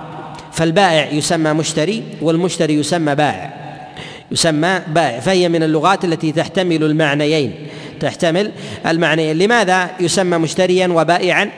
فالبائع 0.52 1.12
يسمى 1.12 1.54
مشتري 1.54 2.04
والمشتري 2.22 2.74
يسمى 2.74 3.16
بائع. 3.16 3.54
يسمى 4.32 4.82
بائع. 4.88 5.20
فهي 5.20 5.50
من 5.50 5.64
اللغات 5.64 6.06
التي 6.06 6.32
تحتمل 6.32 6.84
المعنيين. 6.84 7.56
تحتمل 8.00 8.52
المعنيين. 8.86 9.38
لماذا 9.38 9.90
يسمى 10.00 10.38
مشتريا 10.38 10.88
وبائعا؟ 10.88 11.50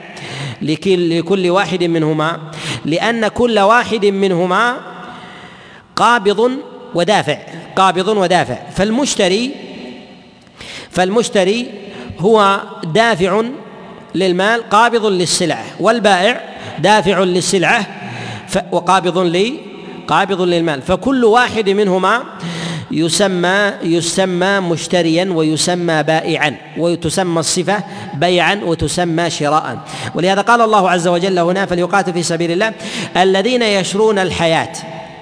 لكل, 0.62 1.50
واحد 1.50 1.84
منهما. 1.84 2.38
لأن 2.84 3.28
كل 3.28 3.58
واحد 3.58 4.06
منهما 4.06 4.76
قابض 5.96 6.50
ودافع. 6.94 7.38
قابض 7.76 8.08
ودافع. 8.08 8.58
فالمشتري 8.74 9.50
فالمشتري 10.90 11.66
هو 12.18 12.60
دافع 12.84 13.42
للمال 14.14 14.68
قابض 14.68 15.06
للسلعة 15.06 15.64
والبائع 15.80 16.40
دافع 16.78 17.18
للسلعة 17.18 17.86
وقابض 18.72 19.18
لي 19.18 19.54
قابض 20.08 20.40
للمال. 20.40 20.82
فكل 20.82 21.24
واحد 21.24 21.70
منهما 21.70 22.22
يسمى 22.90 23.72
يسمى 23.82 24.60
مشتريا 24.60 25.32
ويسمى 25.32 26.02
بائعا 26.02 26.56
وتسمى 26.78 27.40
الصفة 27.40 27.84
بيعا 28.14 28.60
وتسمى 28.64 29.30
شراء. 29.30 29.78
ولهذا 30.14 30.40
قال 30.40 30.60
الله 30.60 30.90
عز 30.90 31.08
وجل 31.08 31.38
هنا 31.38 31.66
فليقاتل 31.66 32.12
في 32.12 32.22
سبيل 32.22 32.50
الله 32.50 32.72
الذين 33.16 33.62
يشرون 33.62 34.18
الحياة 34.18 34.72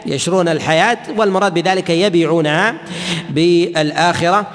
يشرون 0.07 0.49
الحياة 0.49 0.99
والمراد 1.17 1.55
بذلك 1.55 1.91
يبيعونها 1.91 2.75
بالآخرة 3.31 4.47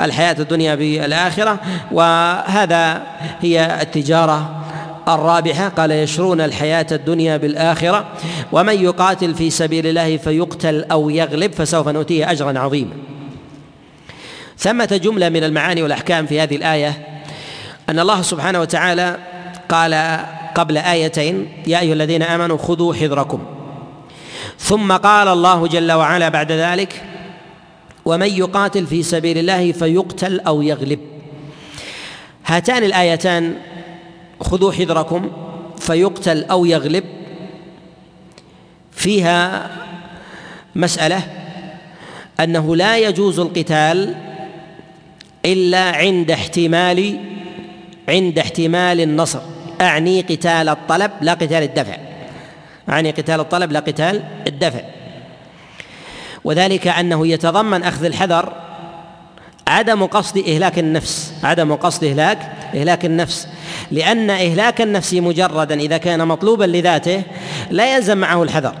الحياة 0.00 0.36
الدنيا 0.38 0.74
بالآخرة. 0.74 1.60
وهذا 1.92 3.02
هي 3.40 3.78
التجارة 3.82 4.56
الرابحة 5.08 5.68
قال 5.68 5.90
يشرون 5.90 6.40
الحياة 6.40 6.86
الدنيا 6.92 7.36
بالآخرة. 7.36 8.08
ومن 8.52 8.84
يقاتل 8.84 9.34
في 9.34 9.50
سبيل 9.50 9.86
الله 9.86 10.16
فيقتل 10.16 10.84
أو 10.92 11.10
يغلب 11.10 11.52
فسوف 11.52 11.88
نؤتيه 11.88 12.30
أجرا 12.30 12.58
عظيما. 12.58 12.92
ثمة 14.58 15.00
جملة 15.04 15.28
من 15.28 15.44
المعاني 15.44 15.82
والأحكام 15.82 16.26
في 16.26 16.40
هذه 16.40 16.56
الآية. 16.56 17.06
أن 17.88 17.98
الله 17.98 18.22
سبحانه 18.22 18.60
وتعالى 18.60 19.16
قال 19.68 20.20
قبل 20.54 20.78
آيتين 20.78 21.48
يا 21.66 21.80
أيها 21.80 21.92
الذين 21.92 22.22
آمنوا 22.22 22.58
خذوا 22.58 22.94
حذركم. 22.94 23.59
ثم 24.60 24.92
قال 24.92 25.28
الله 25.28 25.66
جل 25.66 25.92
وعلا 25.92 26.28
بعد 26.28 26.52
ذلك 26.52 27.02
ومن 28.04 28.26
يقاتل 28.26 28.86
في 28.86 29.02
سبيل 29.02 29.38
الله 29.38 29.72
فيقتل 29.72 30.40
أو 30.40 30.62
يغلب. 30.62 30.98
هاتان 32.46 32.84
الآيتان 32.84 33.54
خذوا 34.40 34.72
حذركم 34.72 35.30
فيقتل 35.78 36.44
أو 36.44 36.64
يغلب. 36.64 37.04
فيها 38.92 39.70
مسألة 40.76 41.22
أنه 42.40 42.76
لا 42.76 42.98
يجوز 42.98 43.38
القتال 43.38 44.14
إلا 45.44 45.90
عند 45.90 46.30
احتمال 46.30 47.20
عند 48.08 48.38
احتمال 48.38 49.00
النصر. 49.00 49.40
أعني 49.80 50.20
قتال 50.20 50.68
الطلب 50.68 51.10
لا 51.20 51.34
قتال 51.34 51.62
الدفع. 51.62 52.09
أعني 52.90 53.10
قتال 53.10 53.40
الطلب 53.40 53.72
لا 53.72 53.80
قتال 53.80 54.22
الدفع. 54.46 54.80
وذلك 56.44 56.86
أنه 56.86 57.26
يتضمن 57.26 57.82
أخذ 57.82 58.04
الحذر 58.04 58.52
عدم 59.66 60.06
قصد 60.06 60.38
إهلاك 60.38 60.78
النفس 60.78 61.32
عدم 61.44 61.74
قصد 61.74 62.04
إهلاك 62.04 62.38
إهلاك 62.74 63.04
النفس. 63.04 63.48
لأن 63.90 64.30
إهلاك 64.30 64.80
النفس 64.80 65.14
مجردا 65.14 65.80
إذا 65.80 65.96
كان 65.96 66.28
مطلوبا 66.28 66.64
لذاته 66.64 67.22
لا 67.70 67.96
يلزم 67.96 68.18
معه 68.18 68.42
الحذر 68.42 68.74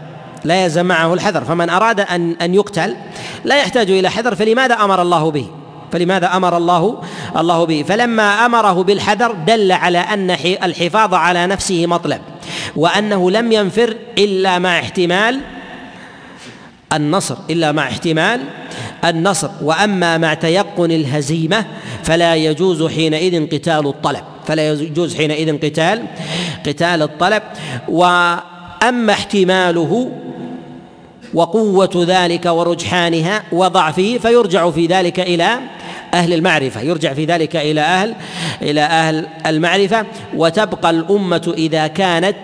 لا 0.44 0.64
يلزم 0.64 0.86
معه 0.86 1.14
الحذر. 1.14 1.44
فمن 1.44 1.70
أراد 1.70 2.00
أن 2.00 2.36
أن 2.42 2.54
يقتل 2.54 2.96
لا 3.44 3.56
يحتاج 3.56 3.90
إلى 3.90 4.10
حذر 4.10 4.34
فلماذا 4.34 4.74
أمر 4.74 5.02
الله 5.02 5.30
به؟ 5.30 5.46
فلماذا 5.92 6.36
أمر 6.36 6.56
الله 6.56 7.02
الله 7.36 7.66
به؟ 7.66 7.82
فلما 7.88 8.46
أمره 8.46 8.82
بالحذر 8.82 9.32
دل 9.32 9.72
على 9.72 9.98
أن 9.98 10.30
الحفاظ 10.62 11.14
على 11.14 11.46
نفسه 11.46 11.86
مطلب. 11.86 12.20
وأنه 12.76 13.30
لم 13.30 13.52
ينفر 13.52 13.96
إلا 14.18 14.58
مع 14.58 14.78
احتمال 14.78 15.40
النصر 16.92 17.36
إلا 17.50 17.72
مع 17.72 17.82
احتمال 17.88 18.40
النصر. 19.04 19.50
وأما 19.62 20.18
مع 20.18 20.34
تيقن 20.34 20.90
الهزيمة 20.90 21.66
فلا 22.04 22.36
يجوز 22.36 22.86
حينئذ 22.86 23.46
قتال 23.46 23.86
الطلب 23.86 24.22
فلا 24.46 24.72
يجوز 24.72 25.16
حينئذ 25.16 25.56
قتال 25.56 26.02
قتال 26.66 27.02
الطلب. 27.02 27.42
وأما 27.88 29.12
احتماله 29.12 30.10
وقوة 31.34 32.04
ذلك 32.08 32.46
ورجحانها 32.46 33.42
وضعفه 33.52 34.18
فيرجع 34.22 34.70
في 34.70 34.86
ذلك 34.86 35.20
إلى 35.20 35.58
أهل 36.14 36.32
المعرفة 36.32 36.80
يرجع 36.80 37.14
في 37.14 37.24
ذلك 37.24 37.56
إلى 37.56 37.80
أهل 37.80 38.14
إلى 38.62 38.80
أهل 38.80 39.26
المعرفة. 39.46 40.06
وتبقى 40.36 40.90
الأمة 40.90 41.54
إذا 41.58 41.86
كانت 41.86 42.36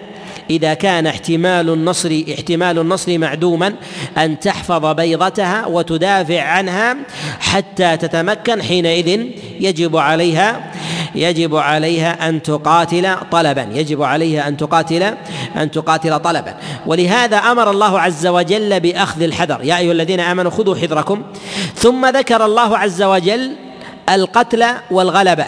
إذا 0.51 0.75
كان 0.75 1.07
احتمال 1.07 1.71
النصر 1.71 2.23
احتمال 2.35 2.79
النصر 2.79 3.19
معدوما 3.19 3.75
أن 4.19 4.41
تحفظ 4.41 4.87
بيضتها 4.87 5.67
وتدافع 5.67 6.43
عنها 6.43 6.97
حتى 7.41 7.97
تتمكن 7.97 8.63
حينئذ 8.63 9.27
يجب 9.61 9.97
عليها 9.97 10.73
يجب 11.15 11.57
عليها 11.57 12.29
أن 12.29 12.43
تقاتل 12.43 13.17
طلبا. 13.33 13.69
يجب 13.73 14.03
عليها 14.03 14.49
أن 14.49 14.57
تقاتل 14.57 15.15
أن 15.57 15.71
تقاتل 15.71 16.19
طلبا. 16.19 16.55
ولهذا 16.87 17.37
أمر 17.37 17.71
الله 17.71 18.01
عز 18.01 18.27
وجل 18.27 18.81
بأخذ 18.81 19.23
الحذر. 19.23 19.61
يا 19.63 19.79
أيها 19.79 19.93
الذين 19.93 20.21
آمنوا 20.21 20.51
خذوا 20.51 20.75
حذركم. 20.75 21.23
ثم 21.75 22.07
ذكر 22.07 22.45
الله 22.45 22.79
عز 22.79 23.03
وجل 23.03 23.53
القتل 24.09 24.65
والغلبة. 24.91 25.47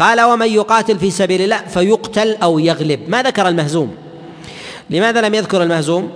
قال 0.00 0.20
ومن 0.20 0.46
يقاتل 0.46 0.98
في 0.98 1.10
سبيل 1.10 1.42
الله 1.42 1.58
فيقتل 1.58 2.36
أو 2.42 2.58
يغلب. 2.58 3.00
ما 3.08 3.22
ذكر 3.22 3.48
المهزوم؟ 3.48 4.01
لماذا 4.92 5.20
لم 5.20 5.34
يذكر 5.34 5.62
المهزوم؟ 5.62 6.12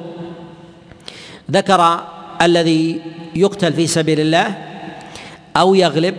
ذكر 1.51 2.05
الذي 2.43 3.01
يقتل 3.35 3.73
في 3.73 3.87
سبيل 3.87 4.21
الله 4.21 4.55
أو 5.57 5.75
يغلب 5.75 6.15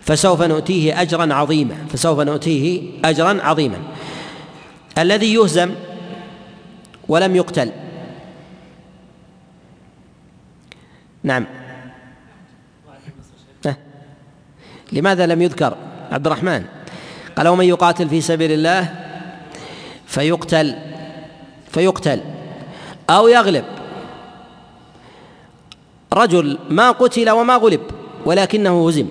فسوف 0.00 0.42
نؤتيه 0.42 1.02
اجرا 1.02 1.34
عظيما 1.34 1.76
فسوف 1.92 2.20
نؤتيه 2.20 2.90
اجرا 3.04 3.42
عظيما. 3.42 3.78
الذي 4.98 5.34
يهزم 5.34 5.74
ولم 7.08 7.36
يقتل. 7.36 7.72
نعم. 11.22 11.46
لماذا 14.92 15.26
لم 15.26 15.42
يذكر؟ 15.42 15.76
عبد 16.12 16.26
الرحمن. 16.26 16.64
قال 17.36 17.48
ومن 17.48 17.64
يقاتل 17.64 18.08
في 18.08 18.20
سبيل 18.20 18.52
الله 18.52 19.09
فيقتل 20.10 20.76
فيقتل 21.70 22.20
أو 23.10 23.28
يغلب. 23.28 23.64
رجل 26.12 26.58
ما 26.70 26.90
قتل 26.90 27.30
وما 27.30 27.56
غلب 27.56 27.80
ولكنه 28.26 28.88
هزم. 28.88 29.08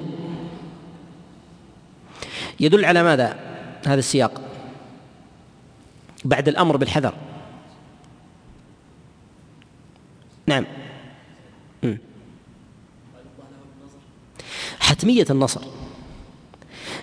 يدل 2.60 2.86
على 2.86 3.04
ماذا 3.04 3.40
هذا 3.86 4.00
السياق؟ 4.00 4.42
بعد 6.26 6.48
الأمر 6.48 6.78
بالحذر. 6.78 7.14
نعم. 10.48 10.66
حتمية 14.80 15.26
النصر. 15.30 15.62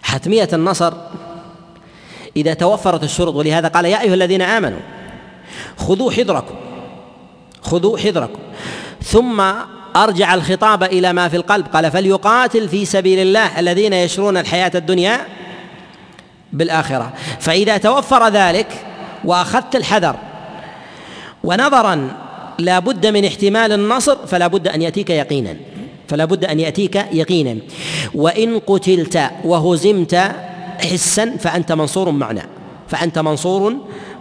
حتمية 0.03 0.49
النصر 0.53 0.93
إذا 2.37 2.55
توفرت 2.55 3.03
الشروط. 3.03 3.35
ولهذا 3.35 3.69
قال 3.69 3.85
يا 3.85 4.01
أيها 4.01 4.15
الذين 4.15 4.43
آمنوا 4.43 4.81
خذوا 5.77 6.11
حذركم 6.11 6.55
خذوا 7.63 7.99
حذركم. 7.99 8.39
ثم 9.03 9.43
أرجع 9.97 10.35
الخطاب 10.35 10.83
إلى 10.83 11.13
ما 11.13 11.29
في 11.29 11.37
القلب. 11.37 11.67
قال 11.67 11.91
فليقاتل 11.91 12.69
في 12.69 12.85
سبيل 12.85 13.19
الله 13.19 13.61
الذين 13.61 13.93
يشرون 13.93 14.37
الحياة 14.37 14.71
الدنيا 14.75 15.21
بالآخرة. 16.53 17.13
فإذا 17.41 17.77
توفر 17.77 18.29
ذلك 18.29 18.67
وأخذت 19.25 19.77
الحذر 19.77 20.17
ونظرا 21.45 22.11
لا 22.59 22.79
بد 22.79 23.07
من 23.07 23.25
احتمال 23.25 23.73
النصر 23.73 24.27
فلا 24.27 24.47
بد 24.47 24.69
أن 24.69 24.83
يأتيك 24.83 25.11
يقينا 25.11 25.57
فلا 26.09 26.25
بد 26.25 26.45
أن 26.45 26.61
يأتيك 26.61 27.07
يقينا. 27.13 27.57
وإن 28.15 28.59
قتلت 28.59 29.31
وهزمت 29.45 30.33
حسا 30.81 31.37
فأنت 31.37 31.73
منصور 31.73 32.11
معنى 32.11 32.43
فأنت 32.89 33.19
منصور 33.19 33.77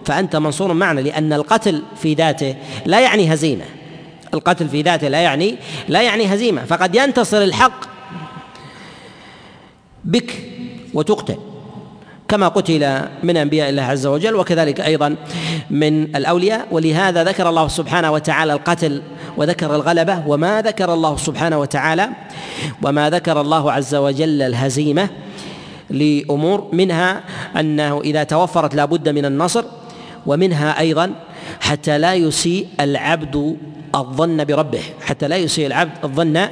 فأنت 0.05 0.35
منصور 0.35 0.73
معنى 0.73 1.01
لأن 1.01 1.33
القتل 1.33 1.83
في 1.95 2.13
ذاته 2.13 2.55
لا 2.85 2.99
يعني 2.99 3.33
هزيمة. 3.33 3.65
القتل 4.33 4.69
في 4.69 4.81
ذاته 4.81 5.07
لا 5.07 5.21
يعني 5.21 5.55
لا 5.87 6.01
يعني 6.01 6.33
هزيمة. 6.33 6.65
فقد 6.65 6.95
ينتصر 6.95 7.41
الحق 7.41 7.85
بك 10.05 10.33
وتقتل 10.93 11.35
كما 12.27 12.47
قتل 12.47 13.01
من 13.23 13.37
أنبياء 13.37 13.69
الله 13.69 13.81
عز 13.83 14.05
وجل 14.05 14.35
وكذلك 14.35 14.81
أيضا 14.81 15.15
من 15.69 16.15
الأولياء. 16.15 16.67
ولهذا 16.71 17.23
ذكر 17.23 17.49
الله 17.49 17.67
سبحانه 17.67 18.11
وتعالى 18.11 18.53
القتل 18.53 19.01
وذكر 19.37 19.75
الغلبة 19.75 20.23
وما 20.27 20.61
ذكر 20.61 20.93
الله 20.93 21.17
سبحانه 21.17 21.59
وتعالى 21.59 22.09
وما 22.83 23.09
ذكر 23.09 23.41
الله 23.41 23.71
عز 23.71 23.95
وجل 23.95 24.41
الهزيمة. 24.41 25.09
لأمور 25.89 26.69
منها 26.73 27.23
أنه 27.59 28.01
إذا 28.01 28.23
توفرت 28.23 28.75
لا 28.75 28.85
بد 28.85 29.09
من 29.09 29.25
النصر 29.25 29.63
ومنها 30.25 30.79
أيضا 30.79 31.11
حتى 31.59 31.97
لا 31.97 32.13
يسيء 32.13 32.67
العبد 32.79 33.57
الظن 33.95 34.43
بربه. 34.43 34.81
حتى 35.01 35.27
لا 35.27 35.37
يسيء 35.37 35.67
العبد 35.67 35.91
الظن 36.03 36.47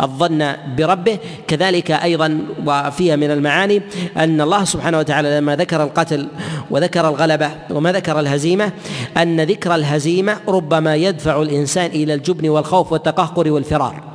الظن 0.00 0.52
بربه. 0.76 1.18
كذلك 1.48 1.90
أيضا 1.90 2.38
وفيها 2.66 3.16
من 3.16 3.30
المعاني 3.30 3.82
أن 4.16 4.40
الله 4.40 4.64
سبحانه 4.64 4.98
وتعالى 4.98 5.38
لما 5.38 5.56
ذكر 5.56 5.82
القتل 5.82 6.28
وذكر 6.70 7.08
الغلبة 7.08 7.50
وما 7.70 7.92
ذكر 7.92 8.20
الهزيمة 8.20 8.72
أن 9.16 9.40
ذكر 9.40 9.74
الهزيمة 9.74 10.36
ربما 10.48 10.96
يدفع 10.96 11.42
الإنسان 11.42 11.86
إلى 11.86 12.14
الجبن 12.14 12.48
والخوف 12.48 12.92
والتقهقر 12.92 13.50
والفرار. 13.50 14.13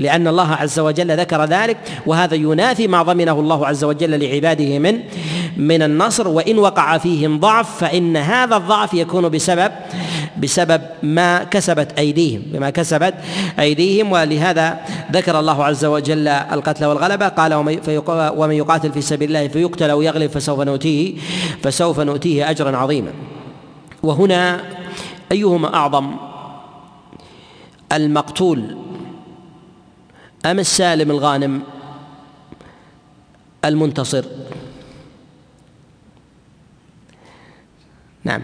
لأن 0.00 0.28
الله 0.28 0.52
عز 0.52 0.78
وجل 0.78 1.20
ذكر 1.20 1.44
ذلك 1.44 1.76
وهذا 2.06 2.34
ينافي 2.34 2.88
ما 2.88 3.02
ضمنه 3.02 3.40
الله 3.40 3.66
عز 3.66 3.84
وجل 3.84 4.20
لعباده 4.24 4.78
من 4.78 5.00
من 5.56 5.82
النصر 5.82 6.28
وإن 6.28 6.58
وقع 6.58 6.98
فيهم 6.98 7.40
ضعف 7.40 7.78
فإن 7.80 8.16
هذا 8.16 8.56
الضعف 8.56 8.94
يكون 8.94 9.28
بسبب 9.28 9.72
بسبب 10.36 10.80
ما 11.02 11.44
كسبت 11.44 11.98
أيديهم 11.98 12.42
بما 12.46 12.70
كسبت 12.70 13.14
أيديهم 13.58 14.12
ولهذا 14.12 14.78
ذكر 15.12 15.40
الله 15.40 15.64
عز 15.64 15.84
وجل 15.84 16.28
القتل 16.28 16.84
والغلبة. 16.84 17.28
قال 17.28 17.54
ومن 18.36 18.54
يقاتل 18.54 18.92
في 18.92 19.00
سبيل 19.00 19.28
الله 19.28 19.48
فيقتل 19.48 19.90
أو 19.90 20.02
يغلب 20.02 20.30
فسوف 20.30 20.60
نؤتيه 20.60 21.16
فسوف 21.62 22.00
نؤتيه 22.00 22.50
أجرا 22.50 22.76
عظيما. 22.76 23.12
وهنا 24.02 24.60
أيهما 25.32 25.74
أعظم؟ 25.74 26.16
المقتول 27.92 28.76
أم 30.46 30.58
السالم 30.58 31.10
الغانم 31.10 31.62
المنتصر؟ 33.64 34.24
نعم. 38.24 38.42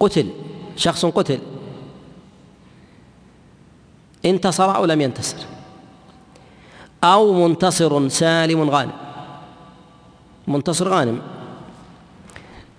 قتل 0.00 0.30
شخص 0.76 1.06
قتل. 1.06 1.38
انتصر 4.24 4.76
أو 4.76 4.84
لم 4.84 5.00
ينتصر؟ 5.00 5.36
أو 7.04 7.48
منتصر 7.48 8.08
سالم 8.08 8.70
غانم. 8.70 8.92
منتصر 10.48 10.88
غانم. 10.88 11.22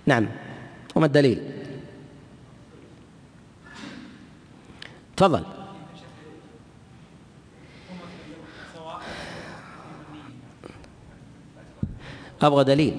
نعم. 0.06 0.28
وما 0.94 1.06
الدليل؟ 1.06 1.42
تفضل. 5.16 5.53
أبغى 12.46 12.64
دليل. 12.64 12.96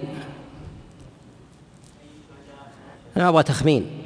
أنا 3.17 3.29
أبغى 3.29 3.43
تخمين. 3.43 4.01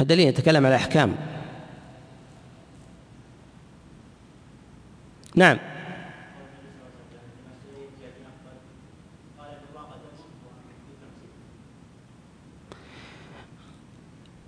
دليل 0.00 0.28
يتكلم 0.28 0.66
على 0.66 0.74
الأحكام. 0.74 1.16
نعم. 5.34 5.58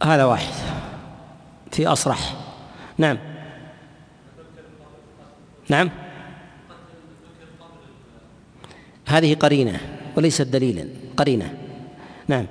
هذا 0.03 0.25
واحد. 0.25 0.53
في 1.73 1.87
أصرح. 1.87 2.37
نعم. 2.99 3.19
نعم. 5.69 5.91
هذه 9.09 9.35
قرينة 9.35 9.81
وليست 10.17 10.43
دليلا 10.43 10.85
قرينة. 11.17 11.55
نعم. 12.29 12.47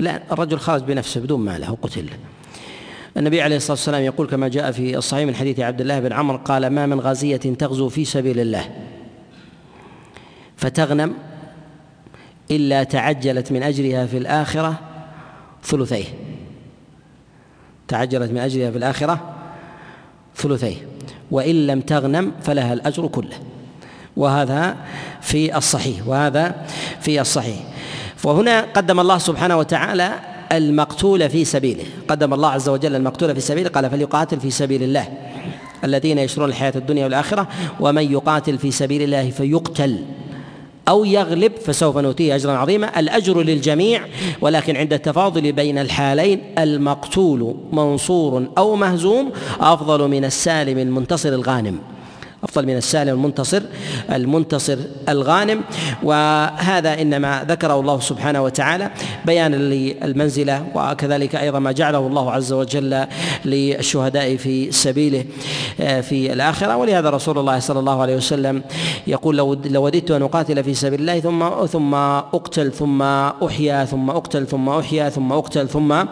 لا 0.00 0.32
الرجل 0.32 0.58
خرج 0.58 0.82
بنفسه 0.82 1.20
بدون 1.20 1.40
ماله 1.40 1.72
وقتل 1.72 2.08
النبي 3.16 3.42
عليه 3.42 3.56
الصلاة 3.56 3.72
والسلام 3.72 4.02
يقول 4.02 4.26
كما 4.26 4.48
جاء 4.48 4.72
في 4.72 4.96
الصحيح 4.96 5.26
من 5.26 5.34
حديث 5.34 5.60
عبد 5.60 5.80
الله 5.80 6.00
بن 6.00 6.12
عمرو 6.12 6.38
قال 6.38 6.66
ما 6.66 6.86
من 6.86 7.00
غازية 7.00 7.36
تغزو 7.36 7.88
في 7.88 8.04
سبيل 8.04 8.40
الله. 8.40 8.70
فتغنم 10.56 11.14
إلا 12.50 12.84
تعجلت 12.84 13.52
من 13.52 13.62
اجرها 13.62 14.06
في 14.06 14.18
الآخرة 14.18 14.80
ثلثيه. 15.62 16.04
تعجلت 17.88 18.30
من 18.30 18.38
اجرها 18.38 18.70
في 18.70 18.78
الآخرة 18.78 19.35
ثلثيه 20.36 20.76
وإن 21.30 21.66
لم 21.66 21.80
تغنم 21.80 22.32
فلها 22.42 22.72
الأجر 22.72 23.06
كله. 23.06 23.36
وهذا 24.16 24.76
في 25.20 25.56
الصحيح 25.56 26.08
وهذا 26.08 26.54
في 27.00 27.20
الصحيح. 27.20 27.58
وهنا 28.24 28.60
قدم 28.60 29.00
الله 29.00 29.18
سبحانه 29.18 29.56
وتعالى 29.56 30.12
المقتول 30.52 31.30
في 31.30 31.44
سبيله. 31.44 31.84
قدم 32.08 32.34
الله 32.34 32.48
عز 32.48 32.68
وجل 32.68 32.94
المقتول 32.94 33.34
في 33.34 33.40
سبيله 33.40 33.68
قال 33.68 33.90
فليقاتل 33.90 34.40
في 34.40 34.50
سبيل 34.50 34.82
الله 34.82 35.08
الذين 35.84 36.18
يشرون 36.18 36.48
الحياة 36.48 36.72
الدنيا 36.76 37.04
والآخرة 37.04 37.48
ومن 37.80 38.12
يقاتل 38.12 38.58
في 38.58 38.70
سبيل 38.70 39.02
الله 39.02 39.30
فيقتل. 39.30 40.04
أو 40.88 41.04
يغلب 41.04 41.52
فسوف 41.56 41.98
نؤتيه 41.98 42.34
أجرا 42.34 42.52
عظيما. 42.52 43.00
الأجر 43.00 43.42
للجميع 43.42 44.00
ولكن 44.40 44.76
عند 44.76 44.92
التفاضل 44.92 45.52
بين 45.52 45.78
الحالين 45.78 46.40
المقتول 46.58 47.56
منصور 47.72 48.46
أو 48.58 48.76
مهزوم 48.76 49.30
أفضل 49.60 50.08
من 50.08 50.24
السالم 50.24 50.78
المنتصر 50.78 51.28
الغانم. 51.28 51.78
أفضل 52.48 52.66
من 52.66 52.76
السالم 52.76 53.14
المنتصر 53.14 53.62
المنتصر 54.12 54.78
الغانم. 55.08 55.60
وهذا 56.02 57.02
إنما 57.02 57.44
ذكره 57.48 57.80
الله 57.80 58.00
سبحانه 58.00 58.42
وتعالى 58.42 58.90
بيانا 59.26 59.56
للمنزلة 59.56 60.66
وكذلك 60.74 61.36
أيضا 61.36 61.58
ما 61.58 61.72
جعله 61.72 62.06
الله 62.06 62.32
عز 62.32 62.52
وجل 62.52 63.06
للشهداء 63.44 64.36
في 64.36 64.72
سبيله 64.72 65.24
آه، 65.80 66.00
في 66.00 66.32
الآخرة. 66.32 66.76
ولهذا 66.76 67.10
رسول 67.10 67.38
الله 67.38 67.58
صلى 67.58 67.80
الله 67.80 68.02
عليه 68.02 68.16
وسلم 68.16 68.62
يقول 69.06 69.36
لو 69.36 69.84
وددت 69.84 70.10
أن 70.10 70.22
أقاتل 70.22 70.64
في 70.64 70.74
سبيل 70.74 71.00
الله 71.00 71.20
ثم 71.20 71.66
ثم 71.66 71.94
أقتل 71.94 72.72
ثم 72.72 73.02
أحيا 73.46 73.84
ثم 73.84 74.10
أقتل 74.10 74.46
ثم 74.46 74.68
أحيا 74.68 75.08
ثم 75.08 75.32
أقتل 75.32 75.68
ثم 75.68 76.04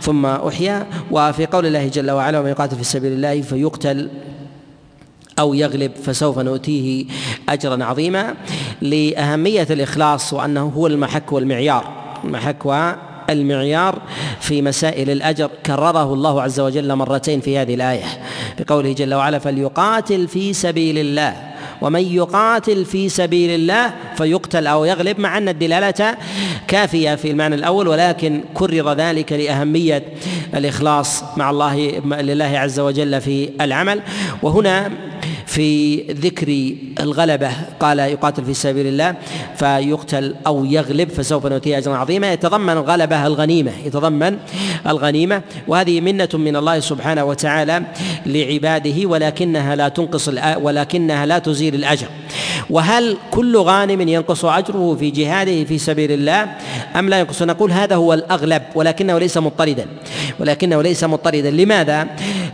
ثم 0.00 0.26
أحيا. 0.26 0.86
وفي 1.10 1.46
قول 1.46 1.66
الله 1.66 1.88
جل 1.88 2.10
وعلا 2.10 2.40
ومن 2.40 2.50
يقاتل 2.50 2.76
في 2.76 2.84
سبيل 2.84 3.12
الله 3.12 3.40
فيقتل. 3.40 4.08
أو 5.38 5.54
يغلب 5.54 5.92
فسوف 6.04 6.38
نؤتيه 6.38 7.04
أجرا 7.48 7.84
عظيما 7.84 8.34
لأهمية 8.82 9.66
الإخلاص 9.70 10.32
وأنه 10.32 10.72
هو 10.76 10.86
المحك 10.86 11.32
والمعيار. 11.32 11.84
المحك 12.24 12.66
المعيار 13.30 13.98
في 14.40 14.62
مسائل 14.62 15.10
الأجر 15.10 15.50
كرره 15.66 16.14
الله 16.14 16.42
عز 16.42 16.60
وجل 16.60 16.94
مرتين 16.94 17.40
في 17.40 17.58
هذه 17.58 17.74
الآية. 17.74 18.04
بقوله 18.58 18.92
جل 18.92 19.14
وعلا 19.14 19.38
فليقاتل 19.38 20.28
في 20.28 20.52
سبيل 20.52 20.98
الله 20.98 21.47
ومن 21.80 22.00
يقاتل 22.00 22.84
في 22.84 23.08
سبيل 23.08 23.50
الله 23.50 23.94
فيقتل 24.16 24.66
أو 24.66 24.84
يغلب 24.84 25.20
مع 25.20 25.38
أن 25.38 25.48
الدلالة 25.48 26.16
كافية 26.68 27.14
في 27.14 27.30
المعنى 27.30 27.54
الأول 27.54 27.88
ولكن 27.88 28.44
كرر 28.54 28.92
ذلك 28.92 29.32
لأهمية 29.32 30.04
الإخلاص 30.54 31.24
مع 31.36 31.50
الله 31.50 31.76
لله 32.04 32.58
عز 32.58 32.80
وجل 32.80 33.20
في 33.20 33.50
العمل. 33.60 34.02
وهنا 34.42 34.90
في 35.48 35.96
ذكر 36.02 36.74
الغلبة 37.00 37.50
قال 37.80 37.98
يقاتل 37.98 38.44
في 38.44 38.54
سبيل 38.54 38.86
الله 38.86 39.14
فيقتل 39.56 40.34
أو 40.46 40.64
يغلب 40.64 41.08
فسوف 41.08 41.46
نؤتيه 41.46 41.78
أجرا 41.78 41.96
عظيما. 41.96 42.32
يتضمن 42.32 42.72
الغلبة 42.72 43.26
الغنيمة 43.26 43.72
يتضمن 43.84 44.36
الغنيمة 44.86 45.42
وهذه 45.68 46.00
منة 46.00 46.28
من 46.34 46.56
الله 46.56 46.80
سبحانه 46.80 47.24
وتعالى 47.24 47.82
لعباده 48.26 49.06
ولكنها 49.06 49.76
لا 49.76 49.88
تنقص 49.88 50.28
ولكنها 50.56 51.26
لا 51.26 51.38
تزيل 51.38 51.74
الأجر. 51.74 52.06
وهل 52.70 53.16
كل 53.30 53.56
غانم 53.56 54.08
ينقص 54.08 54.44
أجره 54.44 54.96
في 55.00 55.10
جهاده 55.10 55.64
في 55.64 55.78
سبيل 55.78 56.12
الله؟ 56.12 56.46
أم 56.96 57.08
لا 57.08 57.18
ينقص؟ 57.20 57.42
نقول 57.42 57.72
هذا 57.72 57.96
هو 57.96 58.14
الأغلب 58.14 58.62
ولكنه 58.74 59.18
ليس 59.18 59.38
مضطردا. 59.38 59.86
ولكنه 60.40 60.82
ليس 60.82 61.04
مضطردا. 61.04 61.50
لماذا؟ 61.50 62.06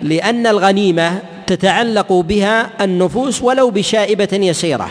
لأن 0.02 0.46
الغنيمة 0.46 1.33
تتعلق 1.46 2.12
بها 2.12 2.70
النفوس 2.80 3.42
ولو 3.42 3.70
بشائبة 3.70 4.28
يسيرة. 4.32 4.88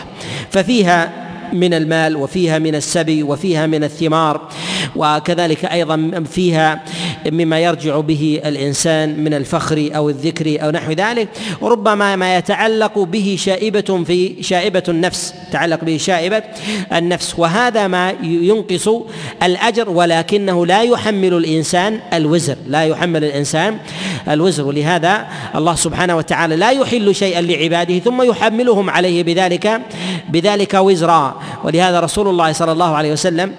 ففيها 0.50 1.24
من 1.52 1.74
المال 1.74 2.16
وفيها 2.16 2.58
من 2.58 2.74
السبي 2.74 3.22
وفيها 3.22 3.66
من 3.66 3.84
الثمار 3.84 4.48
وكذلك 4.96 5.64
أيضا 5.64 6.24
فيها 6.30 6.84
مما 7.26 7.60
يرجع 7.60 8.00
به 8.00 8.40
الإنسان 8.44 9.24
من 9.24 9.34
الفخر 9.34 9.90
أو 9.96 10.08
الذكر 10.08 10.64
أو 10.64 10.70
نحو 10.70 10.92
ذلك. 10.92 11.28
وربما 11.60 12.16
ما 12.16 12.36
يتعلق 12.36 12.98
به 12.98 13.36
شائبة 13.38 14.04
في 14.06 14.42
شائبة 14.42 14.82
النفس 14.88 15.34
تعلق 15.52 15.84
به 15.84 15.96
شائبة 15.96 16.42
النفس. 16.92 17.34
وهذا 17.38 17.86
ما 17.86 18.14
ينقص 18.22 18.88
الأجر 19.42 19.90
ولكنه 19.90 20.66
لا 20.66 20.82
يحمل 20.82 21.34
الإنسان 21.34 22.00
الوزر 22.12 22.56
لا 22.68 22.84
يحمل 22.84 23.24
الإنسان 23.24 23.78
الوزر. 24.28 24.66
ولهذا 24.66 25.26
الله 25.54 25.74
سبحانه 25.74 26.16
وتعالى 26.16 26.56
لا 26.56 26.70
يحل 26.70 27.14
شيئا 27.14 27.40
لعباده 27.40 27.98
ثم 27.98 28.22
يحملهم 28.22 28.90
عليه 28.90 29.22
بذلك 29.22 29.80
بذلك 30.28 30.74
وزرا. 30.74 31.40
ولهذا 31.64 32.00
رسول 32.00 32.28
الله 32.28 32.52
صلى 32.52 32.72
الله 32.72 32.96
عليه 32.96 33.12
وسلم 33.12 33.52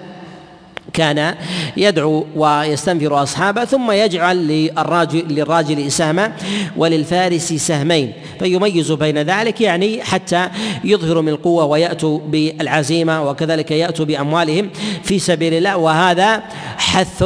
كان 0.92 1.34
يدعو 1.76 2.26
ويستنفر 2.36 3.22
أصحابه 3.22 3.64
ثم 3.64 3.90
يجعل 3.90 4.36
للراجل 4.36 5.24
للراجل 5.28 5.92
سهما 5.92 6.32
وللفارس 6.76 7.52
سهمين. 7.52 8.12
فيميز 8.38 8.92
بين 8.92 9.18
ذلك 9.18 9.60
يعني 9.60 10.02
حتى 10.02 10.48
يظهروا 10.84 11.22
من 11.22 11.28
القوه 11.28 11.64
ويأتوا 11.64 12.18
بالعزيمة 12.26 13.30
وكذلك 13.30 13.70
يأتوا 13.70 14.04
بأموالهم 14.04 14.70
في 15.02 15.18
سبيل 15.18 15.54
الله. 15.54 15.76
وهذا 15.76 16.42
حث 16.78 17.24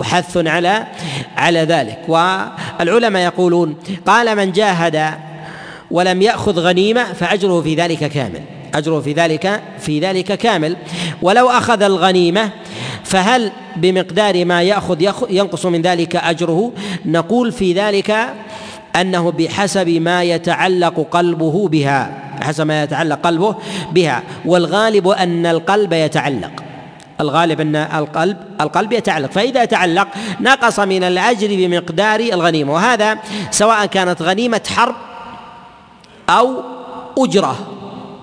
وحث 0.00 0.36
على 0.36 0.86
على 1.36 1.60
ذلك. 1.60 1.98
والعلماء 2.08 3.22
يقولون 3.22 3.76
قال 4.06 4.36
من 4.36 4.52
جاهد 4.52 5.14
ولم 5.90 6.22
يأخذ 6.22 6.60
غنيمة 6.60 7.12
فأجره 7.12 7.60
في 7.60 7.74
ذلك 7.74 8.04
كامل. 8.10 8.40
أجره 8.74 9.00
في 9.00 9.12
ذلك 9.12 9.60
في 9.78 10.00
ذلك 10.00 10.32
كامل. 10.32 10.76
ولو 11.22 11.50
أخذ 11.50 11.82
الغنيمة 11.82 12.50
فهل 13.14 13.52
بمقدار 13.76 14.44
ما 14.44 14.62
يأخذ 14.62 15.02
ينقص 15.30 15.66
من 15.66 15.82
ذلك 15.82 16.16
أجره؟ 16.16 16.72
نقول 17.06 17.52
في 17.52 17.72
ذلك 17.72 18.34
أنه 18.96 19.30
بحسب 19.30 19.88
ما 19.88 20.22
يتعلق 20.22 21.06
قلبه 21.10 21.68
بها 21.68 22.10
بحسب 22.40 22.66
ما 22.66 22.82
يتعلق 22.82 23.20
قلبه 23.20 23.56
بها 23.92 24.22
والغالب 24.44 25.08
أن 25.08 25.46
القلب 25.46 25.92
يتعلق. 25.92 26.50
الغالب 27.20 27.60
أن 27.60 27.76
القلب 27.76 28.36
القلب 28.60 28.92
يتعلق. 28.92 29.30
فإذا 29.30 29.64
تعلق 29.64 30.08
نقص 30.40 30.80
من 30.80 31.04
الأجر 31.04 31.48
بمقدار 31.50 32.20
الغنيمة. 32.20 32.72
وهذا 32.72 33.18
سواء 33.50 33.86
كانت 33.86 34.22
غنيمة 34.22 34.60
حرب 34.76 34.94
أو 36.30 36.62
أجرة. 37.18 37.73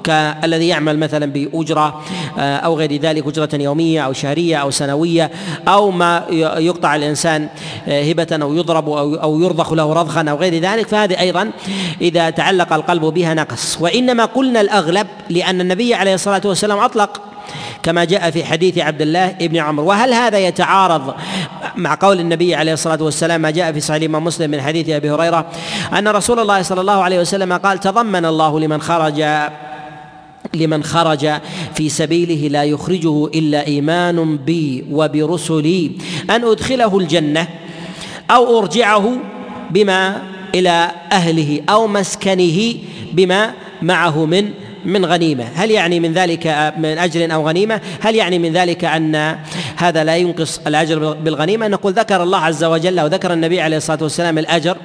كالذي 0.04 0.68
يعمل 0.68 0.99
مثلا 0.99 1.26
بأجرة 1.26 2.02
آه، 2.39 2.58
أو 2.58 2.78
غير 2.78 2.95
ذلك 2.95 3.28
أجرة 3.28 3.49
يومية 3.54 4.02
أو 4.02 4.14
شهرية 4.14 4.58
أو 4.58 4.72
سنوية 4.72 5.32
أو 5.68 5.91
ما 5.91 6.24
يقطع 6.58 6.95
الإنسان 6.95 7.47
آه، 7.88 8.04
هبة 8.04 8.39
أو 8.41 8.54
يضرب 8.54 8.89
أو 8.89 9.39
يرضخ 9.39 9.74
له 9.74 9.93
رضخا 9.93 10.26
أو 10.30 10.38
غير 10.38 10.62
ذلك 10.62 10.88
فهذه 10.88 11.20
أيضا 11.20 11.52
إذا 12.02 12.30
تعلق 12.30 12.74
القلب 12.74 13.06
بها 13.06 13.34
نقص. 13.34 13.78
وإنما 13.82 14.26
قلنا 14.26 14.62
الأغلب 14.62 15.08
لأن 15.30 15.62
النبي 15.62 15.93
عليه 15.93 16.14
الصلاة 16.14 16.41
والسلام 16.45 16.80
أطلق 16.80 17.22
كما 17.84 18.04
جاء 18.04 18.32
في 18.32 18.45
حديث 18.45 18.78
عبد 18.78 19.02
الله 19.02 19.32
بن 19.32 19.58
عمرو. 19.58 19.86
وهل 19.86 20.14
هذا 20.14 20.39
يتعارض 20.39 21.14
مع 21.76 21.97
قول 22.02 22.20
النبي 22.20 22.56
عليه 22.56 22.74
الصلاة 22.74 23.04
والسلام 23.04 23.41
ما 23.41 23.52
جاء 23.52 23.72
في 23.72 23.80
صحيح 23.80 24.02
الإمام 24.02 24.24
مسلم 24.24 24.52
من 24.52 24.62
حديث 24.62 24.89
أبي 24.89 25.12
هريرة؟ 25.12 25.45
أن 25.97 26.08
رسول 26.08 26.39
الله 26.39 26.62
صلى 26.62 26.82
الله 26.82 27.04
عليه 27.04 27.20
وسلم 27.20 27.54
قال 27.54 27.80
تضمن 27.80 28.26
الله 28.26 28.60
لمن 28.60 28.82
خرج 28.82 29.24
لمن 30.54 30.84
خرج 30.84 31.28
في 31.76 31.89
سبيله 31.89 32.47
لا 32.47 32.64
يخرجه 32.64 33.26
إلا 33.26 33.68
إيمان 33.68 34.38
بي 34.38 34.86
وبرسلي. 34.91 35.91
أن 36.30 36.43
أدخله 36.43 36.97
الجنة 36.97 37.47
أو 38.32 38.60
أرجعه 38.60 39.18
بما 39.72 40.22
إلى 40.56 40.91
أهله 41.12 41.62
أو 41.70 41.88
مسكنه 41.88 42.74
بما 43.14 43.54
معه 43.82 44.26
من 44.26 44.49
من 44.86 45.06
غنيمة. 45.06 45.43
هل 45.56 45.72
يعني 45.72 45.99
من 45.99 46.14
ذلك 46.14 46.74
من 46.78 46.97
أجر 46.97 47.34
أو 47.34 47.47
غنيمة؟ 47.47 47.82
هل 48.02 48.16
يعني 48.16 48.39
من 48.39 48.54
ذلك 48.54 48.86
أن 48.86 49.36
هذا 49.76 50.04
لا 50.04 50.16
ينقص 50.18 50.60
الأجر 50.68 51.14
بالغنيمة؟ 51.14 51.68
نقول 51.68 51.93
ذكر 51.93 52.24
الله 52.24 52.38
عز 52.38 52.64
وجل 52.64 53.02
وذكر 53.02 53.34
النبي 53.34 53.62
عليه 53.62 53.78
الصلاة 53.78 54.04
والسلام 54.04 54.38
الأجر. 54.38 54.78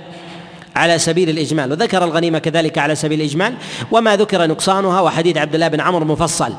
على 0.76 0.98
سبيل 0.98 1.30
الإجمال 1.30 1.70
وذكر 1.70 2.04
الغنيمة 2.04 2.38
كذلك 2.38 2.78
على 2.78 2.94
سبيل 2.94 3.20
الإجمال 3.20 3.54
وما 3.90 4.16
ذكر 4.16 4.46
نقصانها 4.46 5.00
وحديث 5.00 5.36
عبد 5.36 5.54
الله 5.54 5.68
بن 5.68 5.80
عمرو 5.80 6.04
مفصل. 6.04 6.52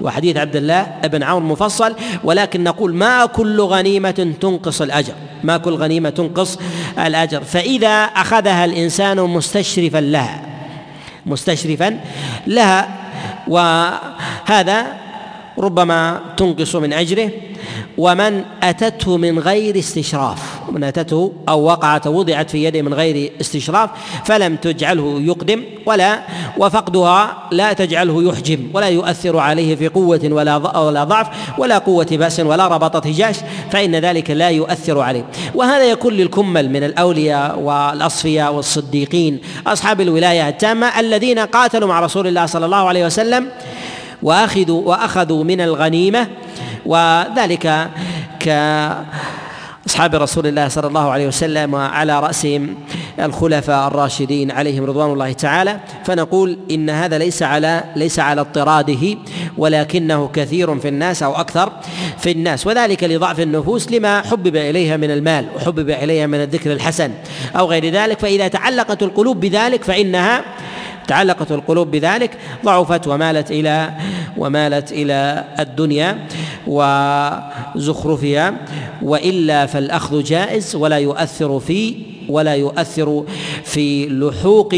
وحديث 0.00 0.36
عبد 0.36 0.56
الله 0.56 0.86
بن 1.04 1.22
عمرو 1.22 1.46
مفصل 1.46 1.94
ولكن 2.24 2.64
نقول 2.64 2.94
ما 2.94 3.26
كل 3.26 3.60
غنيمة 3.60 4.34
تنقص 4.40 4.82
الأجر 4.82 5.12
ما 5.44 5.56
كل 5.56 5.74
غنيمة 5.74 6.10
تنقص 6.10 6.58
الأجر. 6.98 7.44
فإذا 7.44 8.04
أخذها 8.04 8.64
الإنسان 8.64 9.20
مستشرفا 9.20 9.98
لها 9.98 10.42
مستشرفا 11.26 12.00
لها 12.46 12.88
وهذا 13.48 15.03
ربما 15.58 16.20
تنقص 16.36 16.76
من 16.76 16.92
أجره 16.92 17.30
ومن 17.98 18.44
أتته 18.62 19.16
من 19.16 19.38
غير 19.38 19.78
استشراف 19.78 20.60
من 20.72 20.84
أتته 20.84 21.32
أو 21.48 21.62
وقعت 21.62 22.06
وضعت 22.06 22.50
في 22.50 22.64
يده 22.64 22.82
من 22.82 22.94
غير 22.94 23.32
استشراف 23.40 23.90
فلم 24.24 24.56
تجعله 24.56 25.20
يقدم 25.20 25.62
ولا 25.86 26.22
وفقدها 26.58 27.36
لا 27.50 27.72
تجعله 27.72 28.22
يحجم 28.22 28.58
ولا 28.74 28.88
يؤثر 28.88 29.38
عليه 29.38 29.76
في 29.76 29.88
قوة 29.88 30.20
ولا 30.24 30.56
ولا 30.56 31.04
ضعف 31.04 31.26
ولا 31.58 31.78
قوة 31.78 32.06
بأس 32.10 32.40
ولا 32.40 32.68
ربطة 32.68 33.12
جاش 33.12 33.36
فإن 33.70 33.96
ذلك 33.96 34.30
لا 34.30 34.50
يؤثر 34.50 35.00
عليه. 35.00 35.24
وهذا 35.54 35.84
يكون 35.84 36.14
للكمل 36.14 36.70
من 36.70 36.84
الأولياء 36.84 37.58
والأصفياء 37.58 38.54
والصديقين 38.54 39.40
أصحاب 39.66 40.00
الولاية 40.00 40.48
التامة 40.48 41.00
الذين 41.00 41.38
قاتلوا 41.38 41.88
مع 41.88 42.00
رسول 42.00 42.26
الله 42.26 42.46
صلى 42.46 42.66
الله 42.66 42.88
عليه 42.88 43.06
وسلم 43.06 43.48
وأخذوا 44.24 44.82
وأخذوا 44.88 45.44
من 45.44 45.60
الغنيمة. 45.60 46.28
وذلك 46.86 47.88
ك 48.40 48.48
أصحاب 49.86 50.14
رسول 50.14 50.46
الله 50.46 50.68
صلى 50.68 50.86
الله 50.86 51.10
عليه 51.10 51.26
وسلم 51.26 51.74
وعلى 51.74 52.20
رأسهم 52.20 52.74
الخلفاء 53.20 53.88
الراشدين 53.88 54.50
عليهم 54.50 54.84
رضوان 54.84 55.12
الله 55.12 55.32
تعالى. 55.32 55.80
فنقول 56.04 56.58
إن 56.70 56.90
هذا 56.90 57.18
ليس 57.18 57.42
على 57.42 57.84
ليس 57.96 58.18
على 58.18 58.40
اضطراده 58.40 59.16
ولكنه 59.58 60.30
كثير 60.32 60.78
في 60.78 60.88
الناس 60.88 61.22
أو 61.22 61.32
أكثر 61.34 61.72
في 62.18 62.30
الناس. 62.30 62.66
وذلك 62.66 63.04
لضعف 63.04 63.40
النفوس 63.40 63.92
لما 63.92 64.22
حبب 64.22 64.56
إليها 64.56 64.96
من 64.96 65.10
المال 65.10 65.46
وحبب 65.56 65.90
إليها 65.90 66.26
من 66.26 66.40
الذكر 66.42 66.72
الحسن 66.72 67.10
أو 67.56 67.66
غير 67.66 67.88
ذلك. 67.88 68.18
فإذا 68.18 68.48
تعلقت 68.48 69.02
القلوب 69.02 69.40
بذلك 69.40 69.84
فإنها 69.84 70.44
تعلقت 71.08 71.52
القلوب 71.52 71.90
بذلك 71.90 72.38
ضعفت 72.64 73.06
ومالت 73.06 73.50
إلى 73.50 73.90
ومالت 74.36 74.92
إلى 74.92 75.44
الدنيا 75.58 76.26
وزخرفها 76.66 78.54
وإلا 79.02 79.66
فالأخذ 79.66 80.22
جائز 80.22 80.76
ولا 80.76 80.98
يؤثر 80.98 81.60
في 81.60 82.13
ولا 82.28 82.54
يؤثر 82.54 83.24
في 83.64 84.06
لحوق 84.06 84.74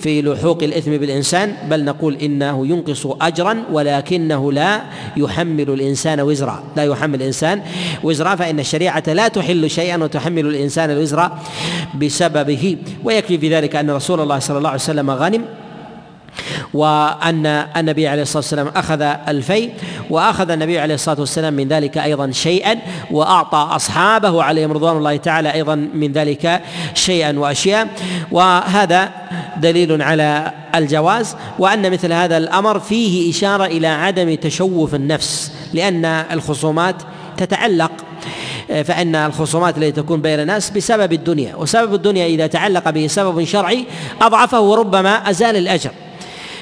في 0.00 0.22
لحوق 0.22 0.62
الإثم 0.62 0.96
بالإنسان 0.96 1.56
بل 1.70 1.84
نقول 1.84 2.14
إنه 2.14 2.66
ينقص 2.66 3.06
أجرا 3.20 3.62
ولكنه 3.72 4.52
لا 4.52 4.82
يحمل 5.16 5.70
الإنسان 5.70 6.20
وزرا. 6.20 6.64
لا 6.76 6.84
يحمل 6.84 7.14
الإنسان 7.14 7.62
وزرا 8.02 8.34
فإن 8.34 8.60
الشريعة 8.60 9.02
لا 9.06 9.28
تحل 9.28 9.70
شيئا 9.70 9.96
وتحمل 10.04 10.46
الإنسان 10.46 10.90
الوزر 10.90 11.30
بسببه. 12.00 12.76
ويكفي 13.04 13.38
في 13.38 13.54
ذلك 13.54 13.76
أن 13.76 13.90
رسول 13.90 14.20
الله 14.20 14.38
صلى 14.38 14.58
الله 14.58 14.70
عليه 14.70 14.80
وسلم 14.80 15.10
غنم 15.10 15.44
وأن 16.74 17.46
النبي 17.76 18.08
عليه 18.08 18.22
الصلاة 18.22 18.38
والسلام 18.38 18.68
أخذ 18.68 19.02
الفي 19.02 19.70
وأخذ 20.10 20.50
النبي 20.50 20.78
عليه 20.78 20.94
الصلاة 20.94 21.20
والسلام 21.20 21.54
من 21.54 21.68
ذلك 21.68 21.98
أيضا 21.98 22.30
شيئا 22.30 22.78
وأعطى 23.10 23.68
أصحابه 23.76 24.42
عليهم 24.42 24.72
رضوان 24.72 24.96
الله 24.96 25.16
تعالى 25.16 25.54
أيضا 25.54 25.74
من 25.74 26.12
ذلك 26.12 26.62
شيئا 26.94 27.38
وأشياء. 27.38 27.88
وهذا 28.32 29.10
دليل 29.56 30.02
على 30.02 30.52
الجواز 30.74 31.36
وأن 31.58 31.92
مثل 31.92 32.12
هذا 32.12 32.36
الأمر 32.36 32.80
فيه 32.80 33.30
إشارة 33.30 33.64
إلى 33.64 33.86
عدم 33.86 34.34
تشوف 34.34 34.94
النفس 34.94 35.52
لأن 35.74 36.04
الخصومات 36.04 36.96
تتعلق 37.36 37.92
فإن 38.84 39.14
الخصومات 39.14 39.78
التي 39.78 39.92
تكون 39.92 40.20
بين 40.20 40.40
الناس 40.40 40.70
بسبب 40.70 41.12
الدنيا 41.12 41.56
وسبب 41.56 41.94
الدنيا 41.94 42.26
إذا 42.26 42.46
تعلق 42.46 42.90
به 42.90 43.06
سبب 43.06 43.44
شرعي 43.44 43.84
أضعفه 44.22 44.60
وربما 44.60 45.30
أزال 45.30 45.56
الأجر. 45.56 45.90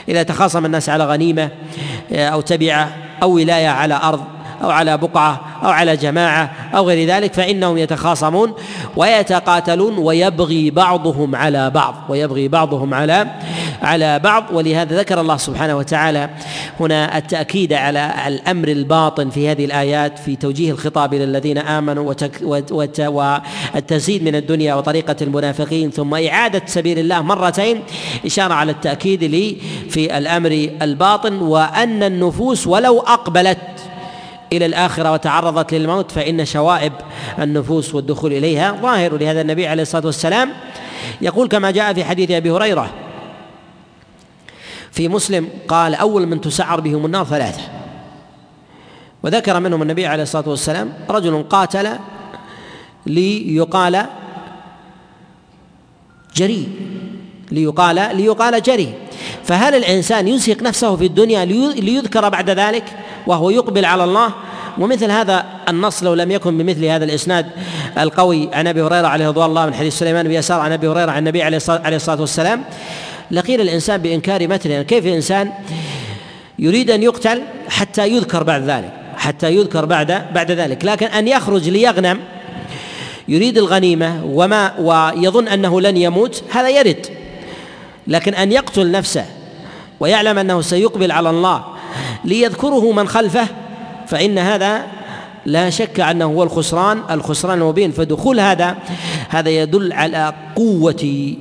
إذا 0.09 0.22
تخاصم 0.22 0.66
الناس 0.66 0.88
على 0.88 1.05
غنيمة 1.05 1.50
أو 2.12 2.40
تبعة 2.40 2.90
أو 3.22 3.30
ولاية 3.30 3.68
على 3.68 3.94
أرض 3.94 4.24
أو 4.62 4.70
على 4.70 4.96
بقعة 4.96 5.40
أو 5.64 5.68
على 5.68 5.96
جماعة 5.96 6.52
أو 6.74 6.88
غير 6.88 7.09
ذلك 7.09 7.34
فإنهم 7.34 7.78
يتخاصمون 7.78 8.55
ويتقاتلون 8.96 9.98
ويبغي 9.98 10.70
بعضهم 10.70 11.36
على 11.36 11.70
بعض 11.70 11.94
ويبغي 12.09 12.48
بعضهم 12.48 12.94
على 12.94 13.26
على 13.85 14.18
بعض 14.18 14.45
ولهذا 14.53 14.99
ذكر 14.99 15.20
الله 15.20 15.37
سبحانه 15.37 15.76
وتعالى 15.76 16.30
هنا 16.80 17.18
التأكيد 17.18 17.72
على 17.72 18.14
الأمر 18.26 18.68
الباطن 18.68 19.30
في 19.30 19.49
هذه 19.49 19.64
الآيات 19.64 20.18
في 20.18 20.37
توجيه 20.37 20.70
الخطاب 20.70 21.14
إلى 21.14 21.24
الذين 21.24 21.59
آمنوا 21.59 22.14
والتزيد 23.74 24.22
من 24.22 24.35
الدنيا 24.35 24.74
وطريقة 24.74 25.16
المنافقين 25.22 25.91
ثم 25.91 26.14
إعادة 26.14 26.62
سبيل 26.66 26.99
الله 26.99 27.22
مرتين 27.22 27.82
إشارة 28.26 28.55
على 28.55 28.72
التأكيد 28.72 29.24
لي 29.24 29.57
في 29.91 30.18
الأمر 30.18 30.68
الباطن 30.82 31.35
وأن 31.35 32.03
النفوس 32.03 32.66
ولو 32.66 33.01
أقبلت 33.01 33.59
إلى 34.53 34.66
الآخرة 34.66 35.12
وتعرضت 35.12 35.74
للموت 35.74 36.11
فإن 36.11 36.45
شوائب 36.45 36.93
النفوس 37.39 37.95
والدخول 37.95 38.32
إليها 38.32 38.78
ظاهر. 38.82 39.16
لهذا 39.16 39.41
النبي 39.41 39.66
عليه 39.66 39.82
الصلاة 39.82 40.07
والسلام 40.07 40.51
يقول 41.20 41.49
كما 41.49 41.70
جاء 41.70 41.95
في 41.95 42.05
حديث 42.05 42.30
أبي 42.30 42.51
هريرة 42.51 43.03
في 44.95 45.09
مسلم 45.09 45.49
قال 45.68 45.95
أول 45.95 46.26
من 46.26 46.40
تسعر 46.40 46.80
بهم 46.80 47.07
النار 47.07 47.24
ثلاثة. 47.24 47.61
وذكر 49.22 49.61
منهم 49.61 49.82
النبي 49.82 50.07
عليه 50.07 50.22
الصلاة 50.22 50.49
والسلام 50.49 50.92
رجل 51.11 51.42
قاتل 51.51 51.88
ليقال 53.07 54.07
جري 56.36 56.68
ليقال 57.51 58.16
ليقال 58.16 58.62
جري. 58.62 58.95
فهل 59.45 59.74
الإنسان 59.74 60.28
يزهق 60.28 60.62
نفسه 60.62 60.97
في 60.97 61.07
الدنيا 61.07 61.45
ليذكر 61.74 62.28
بعد 62.28 62.51
ذلك 62.51 62.84
وهو 63.26 63.51
يقبل 63.51 63.84
على 63.84 64.05
الله؟ 64.05 64.30
ومثل 64.78 65.11
هذا 65.11 65.45
النص 65.68 66.03
لو 66.03 66.14
لم 66.14 66.30
يكن 66.30 66.59
بمثل 66.59 66.84
هذا 66.84 67.05
الإسناد 67.05 67.47
القوي 67.99 68.49
عن 68.53 68.66
أبي 68.66 68.82
هريرة 68.82 69.07
عليه 69.07 69.28
رضوان 69.28 69.51
الله 69.51 69.66
من 69.66 69.74
حديث 69.74 69.99
سليمان 69.99 70.28
بن 70.28 70.34
يسار 70.34 70.61
عن 70.61 70.72
أبي 70.72 70.88
هريرة 70.88 71.11
عن 71.11 71.18
النبي 71.18 71.42
عليه 71.42 71.97
الصلاة 71.97 72.20
والسلام 72.20 72.64
لقيل 73.30 73.60
الإنسان 73.60 74.02
بإنكار 74.02 74.48
مثله 74.48 74.72
يعني 74.72 74.84
كيف 74.84 75.06
الإنسان 75.06 75.50
يريد 76.58 76.90
أن 76.90 77.02
يقتل 77.02 77.42
حتى 77.68 78.08
يذكر 78.08 78.42
بعد 78.42 78.62
ذلك 78.62 78.92
حتى 79.16 79.54
يذكر 79.56 79.84
بعد 79.84 80.32
بعد 80.34 80.50
ذلك. 80.50 80.84
لكن 80.84 81.06
أن 81.06 81.28
يخرج 81.28 81.68
ليغنم 81.68 82.20
يريد 83.28 83.58
الغنيمة 83.58 84.24
وما 84.24 84.74
ويظن 84.78 85.48
أنه 85.48 85.80
لن 85.80 85.96
يموت 85.96 86.42
هذا 86.50 86.68
يرد. 86.68 87.06
لكن 88.06 88.34
أن 88.34 88.52
يقتل 88.52 88.90
نفسه 88.90 89.24
ويعلم 90.00 90.38
أنه 90.38 90.60
سيقبل 90.60 91.12
على 91.12 91.30
الله 91.30 91.64
ليذكره 92.24 92.92
من 92.92 93.08
خلفه 93.08 93.46
فإن 94.06 94.38
هذا 94.38 94.82
لا 95.46 95.70
شك 95.70 96.00
أنه 96.00 96.24
هو 96.24 96.42
الخسران 96.42 97.02
الخسران 97.10 97.58
المبين. 97.58 97.92
فدخول 97.92 98.40
هذا 98.40 98.76
هذا 99.28 99.50
يدل 99.50 99.92
على 99.92 100.34
قوة 100.56 101.34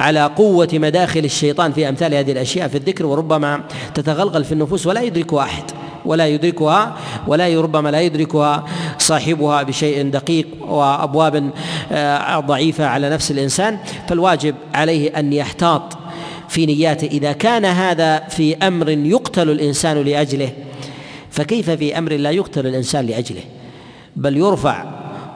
على 0.00 0.24
قوة 0.36 0.68
مداخل 0.72 1.24
الشيطان 1.24 1.72
في 1.72 1.88
أمثال 1.88 2.14
هذه 2.14 2.32
الأشياء 2.32 2.68
في 2.68 2.76
الذكر 2.76 3.06
وربما 3.06 3.60
تتغلغل 3.94 4.44
في 4.44 4.52
النفوس 4.52 4.86
ولا 4.86 5.02
يدركها 5.02 5.42
أحد 5.42 5.64
ولا 6.06 6.26
يدركها 6.26 6.96
ولا 7.26 7.60
ربما 7.60 7.88
لا 7.88 8.00
يدركها 8.00 8.64
صاحبها 8.98 9.62
بشيء 9.62 10.10
دقيق 10.10 10.46
وأبواب 10.68 11.50
آه، 11.92 12.40
ضعيفة 12.40 12.86
على 12.86 13.10
نفس 13.10 13.30
الإنسان. 13.30 13.78
فالواجب 14.08 14.54
عليه 14.74 15.18
أن 15.18 15.32
يحتاط 15.32 15.98
في 16.48 16.66
نياته. 16.66 17.06
إذا 17.06 17.32
كان 17.32 17.64
هذا 17.64 18.18
في 18.18 18.56
أمر 18.56 18.88
يقتل 18.88 19.50
الإنسان 19.50 20.02
لأجله 20.02 20.52
فكيف 21.30 21.70
في 21.70 21.98
أمر 21.98 22.12
لا 22.12 22.30
يقتل 22.30 22.66
الإنسان 22.66 23.06
لأجله؟ 23.06 23.42
بل 24.16 24.36
يرفع 24.36 24.84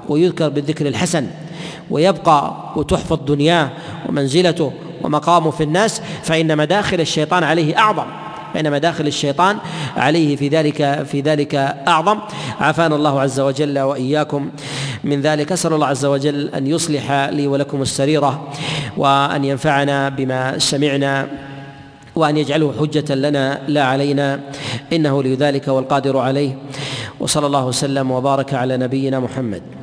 ويذكر 0.09 0.49
بالذكر 0.49 0.89
الحسن. 0.89 1.27
ويبقى 1.91 2.55
وتحفظ 2.77 3.19
دنياه 3.27 3.71
ومنزلته 4.09 4.73
ومقامه 5.03 5.51
في 5.51 5.63
الناس 5.63 6.03
فإن 6.23 6.57
مداخل 6.57 7.01
الشيطان 7.01 7.45
عليه 7.45 7.79
أعظم. 7.79 8.07
فإن 8.55 8.71
مداخل 8.71 9.07
الشيطان 9.07 9.57
عليه 9.97 10.37
في 10.37 10.49
ذلك 10.49 11.03
في 11.03 11.21
ذلك 11.21 11.55
أعظم. 11.89 12.19
عافانا 12.61 12.97
الله 12.97 13.21
عز 13.21 13.41
وجل 13.41 13.79
وإياكم 13.79 14.51
من 15.05 15.21
ذلك. 15.21 15.53
أسأل 15.53 15.73
الله 15.73 15.87
عز 15.87 16.05
وجل 16.05 16.49
أن 16.49 16.67
يصلح 16.67 17.13
لي 17.13 17.47
ولكم 17.47 17.83
السريرة 17.83 18.49
وأن 18.97 19.45
ينفعنا 19.45 20.09
بما 20.09 20.59
سمعنا 20.59 21.29
وأن 22.17 22.37
يجعله 22.37 22.75
حجة 22.81 23.15
لنا 23.15 23.61
لا 23.69 23.85
علينا 23.85 24.41
إنه 24.93 25.23
لذلك 25.23 25.69
والقادر 25.69 26.19
عليه. 26.19 26.59
وصلى 27.21 27.47
الله 27.47 27.67
وسلم 27.67 28.11
وبارك 28.11 28.55
على 28.55 28.77
نبينا 28.77 29.21
محمد. 29.21 29.80